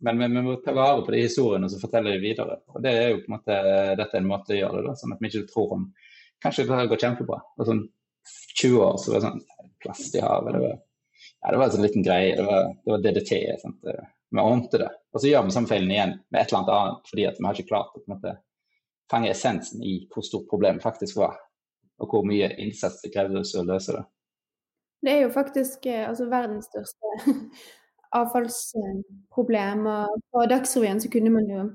Men 0.04 0.18
vi, 0.20 0.28
vi 0.34 0.42
må 0.44 0.56
ta 0.64 0.74
vare 0.76 1.04
på 1.06 1.12
de 1.14 1.22
historiene 1.22 1.68
og 1.68 1.72
så 1.72 1.80
fortelle 1.80 2.16
dem 2.16 2.24
videre. 2.24 2.58
Og 2.74 2.82
det 2.84 2.92
er 2.92 3.12
jo 3.12 3.20
på 3.22 3.30
en 3.30 3.36
måte, 3.36 3.60
Dette 4.00 4.18
er 4.18 4.24
en 4.24 4.32
måte 4.32 4.52
å 4.52 4.58
gjøre 4.58 4.80
det 4.80 4.88
da, 4.88 4.96
sånn 4.98 5.14
at 5.14 5.22
vi 5.22 5.30
ikke 5.30 5.48
tror 5.52 5.76
om 5.78 5.86
Kanskje 6.44 6.66
det 6.68 6.82
går 6.90 7.00
kjempebra. 7.00 7.38
Og 7.56 7.68
sånn 7.68 7.86
20 8.60 8.82
år 8.84 8.98
så 9.00 9.12
var 9.12 9.22
det 9.22 9.28
sånn 9.30 9.70
Plast 9.80 10.16
i 10.16 10.20
havet. 10.24 10.56
Det 10.56 10.60
var, 10.60 10.74
ja, 10.76 11.50
det 11.52 11.58
var 11.60 11.64
en 11.66 11.72
sånn 11.76 11.84
liten 11.86 12.04
greie. 12.04 12.34
Det 12.36 12.44
var, 12.44 12.68
det 12.74 12.92
var 12.92 13.02
DDT. 13.04 13.32
Sant? 13.62 13.86
Vi 13.86 14.42
ordnet 14.42 14.76
det. 14.82 14.90
Og 15.14 15.22
så 15.22 15.30
gjør 15.30 15.46
vi 15.46 15.54
samme 15.54 15.70
feilen 15.70 15.92
igjen 15.94 16.14
med 16.28 16.40
et 16.40 16.50
eller 16.50 16.60
annet 16.60 16.74
annet 16.74 17.10
fordi 17.12 17.26
at 17.28 17.38
vi 17.38 17.46
har 17.46 17.56
ikke 17.56 17.70
klart 17.70 17.94
å 17.94 18.00
på 18.00 18.04
en 18.04 18.14
måte 18.16 18.34
fange 19.10 19.30
essensen 19.30 19.82
i 19.82 19.98
hvor 20.12 20.24
stort 20.26 20.48
problemet 20.50 20.82
faktisk 20.82 21.16
var, 21.20 21.38
og 22.02 22.10
hvor 22.10 22.26
mye 22.26 22.50
innsats 22.62 23.00
det 23.04 23.12
krevde 23.14 23.42
å 23.42 23.66
løse 23.66 23.96
det. 23.96 24.04
Det 25.06 25.12
er 25.12 25.20
jo 25.26 25.32
faktisk 25.34 25.86
eh, 25.86 26.08
altså, 26.08 26.26
verdens 26.30 26.68
største 26.70 27.34
avfallsproblem. 28.20 29.86
Og 29.86 30.22
på 30.32 30.46
Dagsrevyen 30.50 31.02
så 31.02 31.10
kunne 31.12 31.34
man 31.34 31.50
jo 31.50 31.66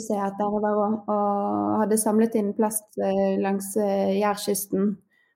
se 0.00 0.16
at 0.16 0.36
dere 0.38 0.60
var 0.62 0.78
og, 0.80 1.08
og 1.12 1.80
hadde 1.82 1.98
samlet 2.00 2.36
inn 2.38 2.52
plast 2.56 3.00
eh, 3.02 3.40
langs 3.42 3.74
eh, 3.80 4.14
Jærkysten 4.20 4.94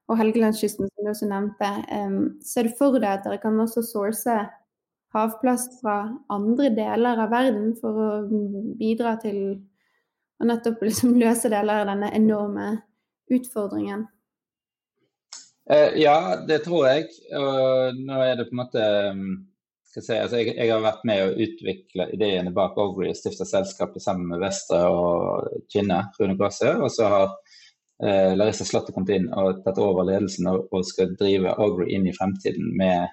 og 0.09 0.17
Helgelandskysten, 0.21 0.89
som 0.89 1.05
du 1.05 1.11
også 1.11 1.29
nevnte. 1.29 1.69
Um, 1.93 2.39
ser 2.45 2.65
du 2.65 2.77
for 2.79 2.97
deg 2.97 3.19
at 3.19 3.27
dere 3.27 3.41
kan 3.43 3.59
også 3.61 3.83
source 3.85 4.37
havplast 5.13 5.79
fra 5.83 5.99
andre 6.33 6.71
deler 6.77 7.21
av 7.25 7.33
verden 7.33 7.75
for 7.81 8.01
å 8.05 8.09
bidra 8.81 9.17
til 9.21 9.59
å 10.39 10.47
nettopp 10.49 10.85
liksom 10.87 11.19
løse 11.19 11.51
deler 11.53 11.83
av 11.83 11.91
denne 11.93 12.13
enorme 12.15 12.71
utfordringen? 13.33 14.07
Uh, 15.69 15.93
ja, 16.01 16.39
det 16.49 16.63
tror 16.65 16.89
jeg. 16.89 17.09
Og 17.37 17.99
nå 18.01 18.21
er 18.25 18.39
det 18.39 18.49
på 18.49 18.57
en 18.57 18.63
måte 18.63 18.85
skal 19.89 20.03
jeg, 20.03 20.07
si, 20.07 20.17
altså 20.23 20.41
jeg, 20.41 20.55
jeg, 20.57 20.71
har 20.73 20.83
vært 20.85 21.05
med 21.09 21.23
å 21.25 21.35
utvikle 21.45 22.09
ideene 22.15 22.53
bak 22.55 22.77
Ogry 22.81 23.09
og 23.11 23.17
stifta 23.17 23.47
selskapet 23.49 24.05
sammen 24.05 24.29
med 24.31 24.43
Vestre 24.43 24.83
og 24.93 25.63
Kinne, 25.73 26.03
Rune 26.21 26.37
Gasse. 26.39 26.75
Og 26.77 26.93
så 26.93 27.09
har 27.09 27.27
eh, 28.05 28.35
Larissa 28.37 28.67
Slåtte 28.69 28.93
kommet 28.93 29.15
inn 29.17 29.31
og 29.33 29.63
tatt 29.65 29.81
over 29.83 30.07
ledelsen 30.09 30.51
og, 30.53 30.69
og 30.73 30.85
skal 30.87 31.17
drive 31.19 31.57
Ogry 31.65 31.89
inn 31.97 32.09
i 32.09 32.15
fremtiden 32.17 32.75
med 32.79 33.09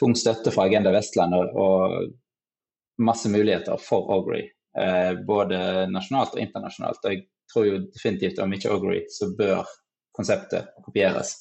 tung 0.00 0.16
støtte 0.16 0.52
fra 0.54 0.64
Agenda 0.68 0.94
Vestland 0.94 1.36
og, 1.36 1.60
og 1.60 3.04
masse 3.04 3.28
muligheter 3.30 3.76
for 3.82 4.08
Ogry. 4.16 4.46
Eh, 4.78 5.14
både 5.26 5.86
nasjonalt 5.90 6.36
og 6.36 6.42
internasjonalt. 6.42 7.02
Og 7.04 7.12
jeg 7.14 7.24
tror 7.52 7.66
jo 7.66 7.82
definitivt 7.88 8.38
om 8.44 8.54
ikke 8.54 8.72
Ogry, 8.74 9.00
så 9.10 9.30
bør 9.38 9.66
konseptet 10.14 10.72
kopieres. 10.84 11.34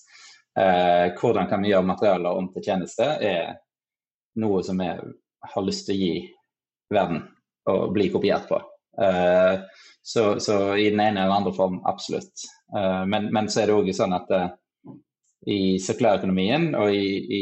Eh, 0.58 1.13
hvordan 1.19 1.50
kan 1.50 1.62
vi 1.62 1.73
gjøre 1.73 1.86
materialer 1.86 2.39
om 2.39 2.50
til 2.54 2.65
tjeneste, 2.65 3.10
er 3.21 3.58
noe 4.41 4.63
som 4.65 4.82
jeg 4.82 5.02
har 5.54 5.65
lyst 5.65 5.86
til 5.88 5.97
å 5.97 6.02
gi 6.02 6.13
verden 6.93 7.21
og 7.69 7.91
bli 7.93 8.08
kopiert 8.13 8.47
på. 8.50 8.62
Eh, 9.04 9.60
så, 10.02 10.23
så, 10.39 10.58
i 10.80 10.89
den 10.89 11.04
ene 11.04 11.26
eller 11.26 11.41
andre 11.41 11.54
form, 11.54 11.82
absolutt. 11.86 12.45
Men, 12.71 13.26
men, 13.36 13.50
så 13.52 13.62
er 13.62 13.67
det 13.67 13.76
òg 13.76 13.89
sånn 13.95 14.15
at 14.15 14.30
i 15.52 15.76
sirkulærøkonomien 15.84 16.69
og 16.80 16.95
i, 16.95 17.10
i 17.28 17.41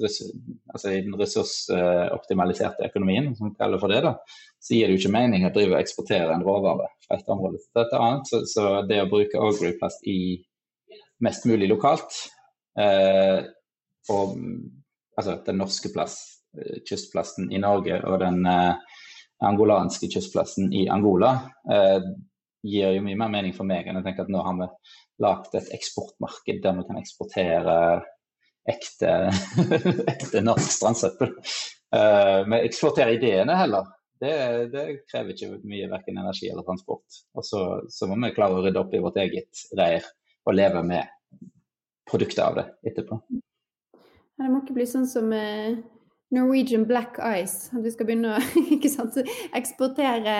altså 0.00 0.92
i 0.92 1.02
den 1.04 1.16
ressursoptimaliserte 1.18 2.88
økonomien, 2.88 3.30
som 3.36 3.50
vi 3.50 3.58
kaller 3.58 3.80
for 3.82 3.92
det, 3.92 4.02
da, 4.04 4.14
så 4.62 4.76
gir 4.76 4.88
det 4.88 4.96
jo 4.96 5.02
ikke 5.02 5.14
mening 5.16 5.46
å 5.46 5.52
drive 5.54 5.76
og 5.76 5.82
eksportere 5.82 6.34
en 6.34 6.44
råvare 6.46 6.88
fra 7.06 7.18
et 7.18 7.32
område 7.34 7.60
til 7.62 7.82
et 7.84 7.96
annet. 7.98 8.30
Så, 8.30 8.42
så 8.50 8.68
det 8.88 9.02
å 9.02 9.10
bruke 9.10 9.42
Ogry-plast 9.42 10.06
i 10.10 10.18
mest 11.22 11.46
mulig 11.50 11.68
lokalt, 11.70 12.18
eh, 12.80 13.42
og 14.12 14.36
altså 15.18 15.38
den 15.46 15.60
norske 15.62 15.92
plast, 15.94 16.42
eh, 16.58 16.80
kystplasten 16.88 17.52
i 17.52 17.60
Norge 17.62 18.00
og 18.08 18.18
den 18.22 18.42
eh, 18.48 18.98
angolanske 19.42 20.10
kystplasten 20.10 20.72
i 20.74 20.86
Angola, 20.90 21.34
eh, 21.70 22.00
gir 22.62 22.94
jo 22.96 23.02
mye 23.04 23.18
mer 23.18 23.30
mening 23.30 23.54
for 23.56 23.66
meg 23.66 23.88
enn 23.90 23.98
å 23.98 24.04
tenke 24.04 24.22
at 24.22 24.30
nå 24.30 24.42
har 24.46 24.58
vi 24.60 24.68
lagd 25.22 25.54
et 25.58 25.70
eksportmarked 25.74 26.62
der 26.62 26.76
vi 26.78 26.84
kan 26.88 27.00
eksportere 27.00 27.76
ekte, 28.68 29.12
ekte 30.14 30.42
norsk 30.44 30.74
strandsøppel. 30.76 31.34
Uh, 31.92 32.42
vi 32.48 32.62
eksporterer 32.62 33.16
ideene 33.16 33.56
heller. 33.58 33.90
Det, 34.22 34.34
det, 34.70 34.82
krever 35.10 35.34
ikke 35.34 35.56
mye 35.66 35.88
verken 35.90 36.20
energi 36.22 36.50
eller 36.50 36.66
transport. 36.66 37.22
Og 37.34 37.46
så, 37.46 37.62
så, 37.90 38.06
må 38.06 38.20
vi 38.22 38.34
klare 38.36 38.58
å 38.58 38.62
rydde 38.62 38.78
opp 38.78 38.92
i 38.94 39.00
vårt 39.02 39.18
eget 39.18 39.64
reir 39.78 40.06
og 40.46 40.54
leve 40.54 40.82
med 40.86 41.10
produktet 42.08 42.44
av 42.44 42.60
det 42.60 42.66
etterpå. 42.86 43.18
Ja, 43.32 44.46
det 44.46 44.52
må 44.52 44.62
ikke 44.62 44.76
bli 44.78 44.86
sånn 44.86 45.08
som 45.10 45.32
eh, 45.34 45.74
Norwegian 46.32 46.86
Black 46.88 47.18
Ice. 47.42 47.70
At 47.76 47.84
vi 47.84 47.92
skal 47.92 48.08
begynne 48.08 48.36
å 48.36 48.88
sant, 48.94 49.18
eksportere, 49.58 50.36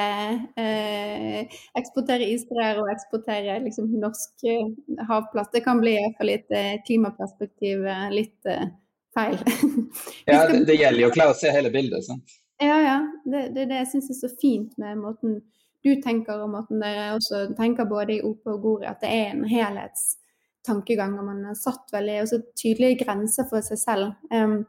eh, 0.57 1.59
eksportere 1.78 2.28
isbreer 2.33 2.81
og 2.81 2.88
eksportere 2.94 3.59
liksom, 3.66 3.90
norsk 4.00 4.46
eh, 4.48 4.70
havplast. 5.11 5.52
Det 5.52 5.64
kan 5.66 5.83
bli 5.83 5.98
iallfall 5.98 6.33
i 6.33 6.38
et 6.40 6.57
eh, 6.57 6.74
klimaperspektiv 6.87 7.85
eh, 7.85 8.07
litt 8.14 8.50
eh, 8.50 8.70
feil. 9.12 9.37
ja, 10.31 10.46
det, 10.48 10.64
det, 10.70 10.81
gjelder 10.81 11.05
jo 11.05 11.12
å 11.12 11.16
klare 11.18 11.37
å 11.37 11.40
se 11.42 11.52
hele 11.52 11.72
bildet. 11.74 12.09
sant? 12.09 12.40
Ja, 12.62 12.78
ja. 12.81 12.98
Det 13.24 13.48
det, 13.52 13.68
det, 13.68 13.83
jeg 13.83 13.92
syns 13.92 14.12
er 14.14 14.20
så 14.22 14.35
fint 14.40 14.76
med 14.81 15.00
måten 15.02 15.42
du 15.83 15.96
tenker 16.00 16.38
og 16.38 16.52
måten 16.52 16.81
dere 16.81 17.16
også 17.16 17.48
tenker 17.59 17.88
både 17.90 18.16
i 18.16 18.20
OP 18.22 18.46
og 18.46 18.61
GORI, 18.62 18.87
at 18.87 19.00
det 19.02 19.11
er 19.11 19.33
en 19.33 19.42
helhetstankegang. 19.50 21.16
Og 21.18 21.26
man 21.26 21.40
har 21.48 21.57
satt 21.59 21.90
veldig 21.92 22.20
også 22.22 22.38
tydelige 22.55 23.02
grenser 23.02 23.48
for 23.50 23.66
seg 23.66 23.81
selv. 23.83 24.14
Um, 24.31 24.62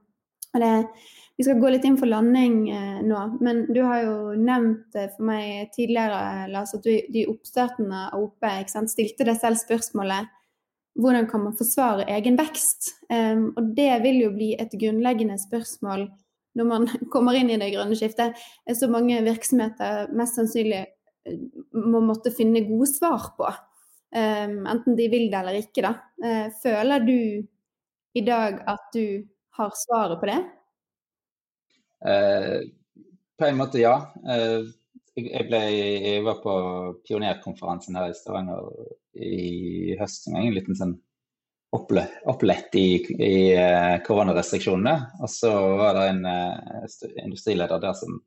det 0.62 0.76
vi 1.34 1.44
skal 1.48 1.58
gå 1.58 1.72
litt 1.74 1.86
inn 1.88 1.98
for 1.98 2.06
landing 2.06 2.58
eh, 2.70 3.00
nå, 3.02 3.20
men 3.42 3.64
du 3.74 3.80
har 3.82 4.04
jo 4.04 4.18
nevnt 4.38 4.94
eh, 5.00 5.10
for 5.16 5.26
meg 5.26 5.72
tidligere 5.74 6.46
Lars, 6.52 6.76
at 6.78 6.86
du 6.86 6.92
i 6.94 7.26
oppstarten 7.26 7.90
av 7.90 8.20
OP 8.22 8.46
stilte 8.92 9.26
deg 9.26 9.40
selv 9.42 9.58
spørsmålet 9.64 10.30
hvordan 11.00 11.26
kan 11.30 11.42
man 11.48 11.56
forsvare 11.58 12.06
egen 12.14 12.36
vekst? 12.38 12.92
Um, 13.10 13.48
og 13.58 13.72
det 13.78 13.96
vil 14.04 14.20
jo 14.22 14.34
bli 14.36 14.52
et 14.62 14.74
grunnleggende 14.78 15.40
spørsmål 15.42 16.06
når 16.54 16.70
man 16.70 16.86
kommer 17.14 17.38
inn 17.38 17.50
i 17.50 17.58
det 17.58 17.72
grønne 17.74 17.98
skiftet. 17.98 18.38
Så 18.78 18.90
mange 18.92 19.22
virksomheter 19.26 20.12
mest 20.14 20.38
sannsynlig 20.38 20.84
eh, 20.84 21.40
må 21.74 22.04
måtte 22.06 22.34
finne 22.36 22.66
gode 22.68 22.92
svar 22.92 23.32
på. 23.38 23.50
Um, 24.14 24.60
enten 24.70 24.94
de 25.00 25.10
vil 25.10 25.32
det 25.32 25.40
eller 25.40 25.58
ikke. 25.64 25.82
Da. 25.82 25.96
Uh, 26.22 26.48
føler 26.62 27.08
du 27.08 27.18
i 28.14 28.22
dag 28.22 28.62
at 28.70 28.94
du 28.94 29.24
har 29.58 29.74
svaret 29.76 30.20
på 30.20 30.30
det? 30.30 30.40
Eh, 32.10 32.60
på 33.40 33.46
en 33.46 33.58
måte, 33.58 33.80
ja. 33.82 33.96
Eh, 34.30 34.66
jeg, 35.16 35.46
ble, 35.50 35.62
jeg 35.70 36.26
var 36.26 36.42
på 36.42 36.54
pionerkonferansen 37.06 37.98
her 38.00 38.10
i 38.10 38.18
Stavanger 38.18 38.70
i 39.14 39.96
høst 40.00 40.28
en 40.32 40.56
liten 40.56 40.78
sånn 40.78 40.96
opplett 41.74 42.76
i, 42.78 42.88
i 43.18 43.36
eh, 43.54 43.96
koronarestriksjonene. 44.06 44.94
Og 45.22 45.30
så 45.30 45.54
var 45.80 45.98
det 45.98 46.04
en 46.12 46.26
uh, 46.26 46.84
industrileder 47.24 47.82
der 47.82 47.96
som 47.98 48.20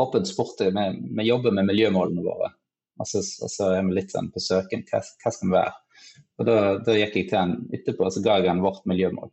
åpent 0.00 0.28
spurte 0.28 0.70
vi 0.72 1.26
jobber 1.26 1.52
med 1.56 1.68
miljømålene 1.68 2.24
våre. 2.24 2.52
Og 3.00 3.08
så, 3.08 3.20
og 3.20 3.52
så 3.52 3.72
er 3.74 3.84
vi 3.88 3.96
litt 3.96 4.12
sånn 4.12 4.30
på 4.32 4.40
søken. 4.44 4.84
Hva, 4.88 5.00
hva 5.00 5.32
skal 5.34 5.48
vi 5.48 5.56
være? 5.56 5.74
Og 6.40 6.48
da, 6.48 6.56
da, 6.84 6.96
gikk 6.96 7.18
jeg 7.18 7.28
til 7.28 7.40
han 7.40 7.54
etterpå 7.76 8.06
og 8.06 8.14
så 8.14 8.24
ga 8.24 8.38
jeg 8.40 8.48
han 8.48 8.64
vårt 8.64 8.86
miljømål. 8.88 9.32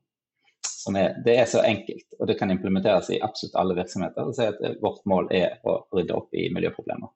Er, 0.93 1.15
det 1.25 1.33
er 1.41 1.47
så 1.49 1.63
enkelt, 1.65 2.05
og 2.19 2.27
det 2.29 2.35
kan 2.39 2.51
implementeres 2.53 3.09
i 3.09 3.21
absolutt 3.23 3.55
alle 3.57 3.75
virksomheter. 3.79 4.27
og 4.29 4.35
si 4.37 4.45
at 4.45 4.59
Vårt 4.81 5.05
mål 5.09 5.31
er 5.33 5.57
å 5.65 5.79
rydde 5.95 6.13
opp 6.13 6.35
i 6.37 6.49
miljøproblemer. 6.53 7.09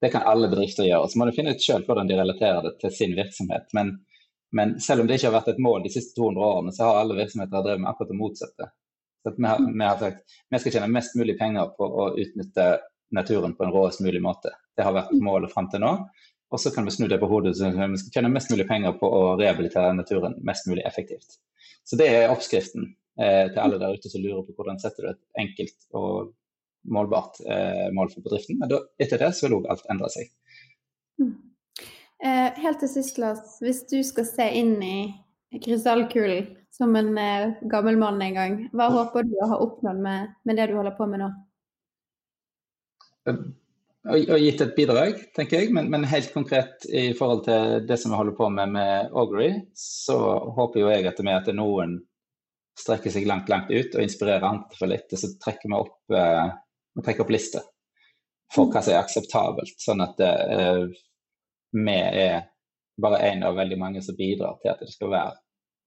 Det 0.00 0.10
kan 0.12 0.26
alle 0.28 0.50
bedrifter 0.52 0.84
gjøre. 0.84 1.08
Så 1.08 1.18
må 1.18 1.26
du 1.26 1.32
finne 1.36 1.54
ut 1.56 1.64
selv 1.64 1.88
hvordan 1.88 2.10
de 2.10 2.18
relaterer 2.18 2.60
det 2.66 2.74
til 2.82 2.92
sin 2.92 3.14
virksomhet. 3.16 3.70
Men, 3.78 3.94
men, 4.52 4.74
selv 4.84 5.00
om 5.02 5.08
det 5.08 5.16
ikke 5.16 5.30
har 5.30 5.38
vært 5.38 5.54
et 5.54 5.62
mål 5.64 5.86
de 5.86 5.92
siste 5.94 6.12
200 6.18 6.48
årene, 6.48 6.74
så 6.76 6.88
har 6.88 7.00
alle 7.00 7.16
virksomheter 7.16 7.64
drevet 7.64 7.84
med 7.84 7.90
akkurat 7.92 8.12
det 8.12 8.18
motsatte. 8.20 8.68
Så 9.22 9.32
vi 9.36 9.48
har, 9.48 9.62
vi, 9.62 9.84
har, 9.86 9.96
sagt 10.02 10.36
vi 10.50 10.60
skal 10.60 10.76
tjene 10.76 10.90
mest 10.92 11.16
mulig 11.16 11.38
penger 11.38 11.72
på 11.78 11.86
å 11.86 12.10
utnytte 12.18 12.66
naturen 13.16 13.54
på 13.56 13.64
en 13.64 13.72
råest 13.72 14.02
mulig 14.04 14.20
måte. 14.24 14.52
Det 14.76 14.84
har 14.84 14.96
vært 14.96 15.14
målet 15.24 15.52
fram 15.52 15.70
til 15.72 15.84
nå. 15.84 15.94
Og 16.52 16.60
så 16.60 16.72
kan 16.74 16.84
vi 16.84 16.92
snu 16.92 17.06
det 17.08 17.16
på 17.20 17.28
hodet, 17.30 17.54
så 17.56 17.70
vi 17.72 18.00
skal 18.02 18.18
tjene 18.18 18.32
mest 18.34 18.52
mulig 18.52 18.66
penger 18.68 18.92
på 19.00 19.08
å 19.08 19.22
rehabilitere 19.40 19.94
naturen 19.96 20.36
mest 20.44 20.68
mulig 20.68 20.84
effektivt. 20.84 21.38
Så 21.88 21.98
det 21.98 22.08
er 22.10 22.30
oppskriften 22.32 22.92
eh, 23.20 23.48
til 23.50 23.60
alle 23.62 23.80
der 23.82 23.96
ute 23.96 24.10
som 24.10 24.22
lurer 24.22 24.44
på 24.46 24.54
hvordan 24.56 24.78
setter 24.82 25.06
du 25.06 25.10
et 25.12 25.42
enkelt 25.42 25.88
og 25.98 26.32
målbart 26.82 27.40
eh, 27.46 27.88
mål 27.94 28.10
for 28.14 28.24
bedriften. 28.26 28.58
Men 28.60 28.70
da, 28.72 28.82
etter 29.02 29.20
det 29.22 29.32
så 29.36 29.46
vil 29.46 29.60
òg 29.60 29.68
alt 29.72 29.88
endre 29.92 30.10
seg. 30.12 30.30
Mm. 31.22 31.34
Eh, 32.22 32.48
helt 32.62 32.82
til 32.82 32.90
sist, 32.90 33.18
Lars. 33.22 33.58
Hvis 33.62 33.84
du 33.90 33.98
skal 34.06 34.26
se 34.28 34.48
inn 34.58 34.76
i 34.86 34.96
krystallkulen 35.62 36.52
som 36.72 36.94
en 36.98 37.16
eh, 37.18 37.56
gammel 37.70 37.98
mann 38.00 38.22
en 38.22 38.38
gang, 38.38 38.60
hva 38.72 38.90
håper 38.94 39.26
du 39.28 39.34
å 39.42 39.50
ha 39.54 39.58
oppnådd 39.64 40.02
med, 40.02 40.36
med 40.46 40.58
det 40.58 40.70
du 40.70 40.78
holder 40.78 40.96
på 40.98 41.08
med 41.10 41.24
nå? 41.24 41.32
Og 44.10 44.40
gitt 44.42 44.62
et 44.64 44.74
bidrag, 44.74 45.18
tenker 45.36 45.60
jeg. 45.60 45.72
Men, 45.74 45.90
men, 45.92 46.06
helt 46.10 46.32
konkret 46.34 46.86
i 46.90 47.12
forhold 47.18 47.44
til 47.46 47.84
det 47.86 47.98
som 48.00 48.12
vi 48.12 48.18
holder 48.18 48.38
på 48.38 48.48
med 48.50 48.72
med 48.74 49.12
Augury, 49.14 49.52
så 49.78 50.16
håper 50.56 50.82
jo 50.82 50.90
jeg 50.90 51.06
at, 51.06 51.22
med 51.22 51.38
at 51.38 51.52
noen 51.54 52.00
strekker 52.78 53.12
seg 53.12 53.28
langt, 53.28 53.50
langt 53.52 53.70
ut 53.70 53.94
og 53.94 54.02
inspirerer 54.02 54.48
andre 54.48 54.78
for 54.78 54.90
litt. 54.90 55.12
Så 55.14 55.34
trekker 55.42 55.70
vi 55.70 55.78
opp, 55.78 56.00
eh, 56.10 57.14
opp 57.22 57.30
lister 57.30 57.62
for 58.52 58.72
hva 58.72 58.82
som 58.82 58.96
er 58.96 59.02
akseptabelt. 59.04 59.78
Sånn 59.80 60.02
at 60.04 60.20
eh, 60.24 60.84
vi 61.72 61.96
er 61.96 62.42
bare 63.00 63.22
en 63.30 63.46
av 63.48 63.56
veldig 63.56 63.78
mange 63.80 64.02
som 64.04 64.18
bidrar 64.18 64.58
til 64.60 64.72
at 64.74 64.82
det 64.82 64.90
skal 64.92 65.12
være 65.12 65.38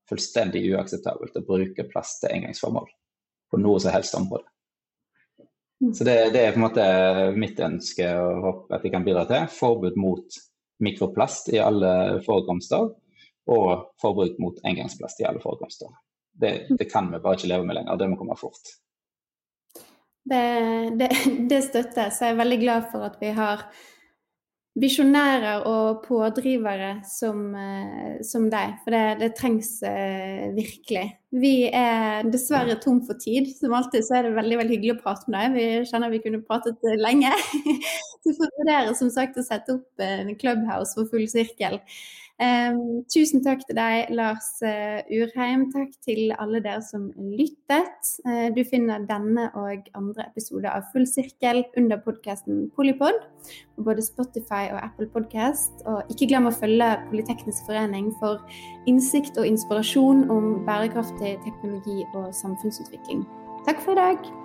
fullstendig 0.10 0.64
uakseptabelt 0.74 1.38
å 1.38 1.46
bruke 1.46 1.88
plast 1.90 2.22
til 2.22 2.34
engangsformål 2.36 2.88
på 3.52 3.62
noe 3.62 3.82
som 3.82 3.94
helst 3.94 4.18
område. 4.18 4.48
Så 5.94 6.04
det, 6.08 6.16
det, 6.34 6.42
er 6.42 6.54
på 6.56 6.62
en 6.62 6.66
måte 6.66 6.86
mitt 7.36 7.60
ønske 7.60 8.08
og 8.18 8.44
håp 8.46 8.76
at 8.78 8.86
jeg 8.86 8.94
kan 8.94 9.06
bidra 9.06 9.26
til. 9.30 9.50
Forbud 9.52 9.98
mot 10.00 10.38
mikroplast 10.84 11.52
i 11.54 11.60
alle 11.64 12.22
forekomster, 12.26 12.90
og 13.52 13.92
forbruk 14.02 14.40
mot 14.42 14.58
engangsplast 14.66 15.22
i 15.22 15.28
alle 15.30 15.44
forekomster. 15.44 15.92
Det, 16.36 16.54
det 16.80 16.88
kan 16.92 17.12
vi 17.12 17.22
bare 17.24 17.38
ikke 17.38 17.52
leve 17.52 17.68
med 17.68 17.78
lenger, 17.78 18.00
det 18.00 18.10
må 18.12 18.18
komme 18.20 18.36
fort. 18.40 18.74
Det, 20.26 20.46
det, 21.00 21.10
det 21.52 21.62
støtter 21.68 22.08
jeg, 22.08 22.16
så 22.16 22.26
jeg 22.26 22.34
er 22.34 22.42
veldig 22.42 22.62
glad 22.64 22.88
for 22.92 23.06
at 23.08 23.20
vi 23.22 23.30
har 23.38 23.68
visjonærer 24.76 25.64
og 25.70 26.02
pådrivere 26.04 26.98
som, 27.08 27.54
eh, 27.56 28.18
som 28.28 28.50
deg. 28.52 28.74
For 28.84 28.96
det, 28.96 29.04
det 29.22 29.30
trengs 29.38 29.70
uh, 29.88 30.52
virkelig. 30.56 31.06
Vi 31.36 31.54
er 31.70 32.28
dessverre 32.32 32.76
tom 32.84 33.00
for 33.08 33.20
tid. 33.22 33.48
Som 33.56 33.76
alltid 33.78 34.04
så 34.08 34.20
er 34.20 34.28
det 34.28 34.36
veldig 34.36 34.60
veldig 34.62 34.76
hyggelig 34.76 34.98
å 34.98 35.04
prate 35.06 35.32
med 35.32 35.40
deg. 35.40 35.56
Vi 35.56 35.88
kjenner 35.92 36.12
vi 36.12 36.22
kunne 36.26 36.44
pratet 36.48 36.92
lenge. 37.00 37.32
Du 38.26 38.32
får 38.34 38.50
vurdere 38.58 38.94
som 38.98 39.12
sagt 39.14 39.36
å 39.38 39.44
sette 39.46 39.76
opp 39.76 40.02
en 40.02 40.32
clubhouse 40.42 40.96
for 40.98 41.06
full 41.12 41.28
sirkel. 41.30 41.76
Tusen 42.36 43.40
takk 43.46 43.62
til 43.64 43.78
deg, 43.78 44.10
Lars 44.12 44.50
uh, 44.66 45.00
Urheim. 45.08 45.70
Takk 45.72 45.94
til 46.04 46.34
alle 46.36 46.60
dere 46.64 46.82
som 46.84 47.08
lyttet. 47.16 48.10
Uh, 48.28 48.52
du 48.56 48.60
finner 48.68 49.06
denne 49.08 49.48
og 49.56 49.88
andre 49.96 50.28
episoder 50.28 50.68
av 50.74 50.90
Full 50.92 51.08
sirkel 51.08 51.64
under 51.80 52.02
podkasten 52.04 52.66
Polipod 52.76 53.22
på 53.76 53.86
både 53.88 54.04
Spotify 54.04 54.68
og 54.74 54.82
Apple 54.84 55.08
Podcast. 55.16 55.80
Og 55.88 56.12
ikke 56.12 56.28
glem 56.34 56.50
å 56.52 56.56
følge 56.56 56.92
Politeknisk 57.12 57.70
forening 57.70 58.12
for 58.20 58.44
innsikt 58.90 59.40
og 59.40 59.48
inspirasjon 59.48 60.26
om 60.34 60.66
bærekraftig 60.68 61.38
teknologi 61.48 62.04
og 62.14 62.34
samfunnsutvikling. 62.36 63.24
Takk 63.66 63.80
for 63.86 63.96
i 63.96 64.04
dag. 64.04 64.45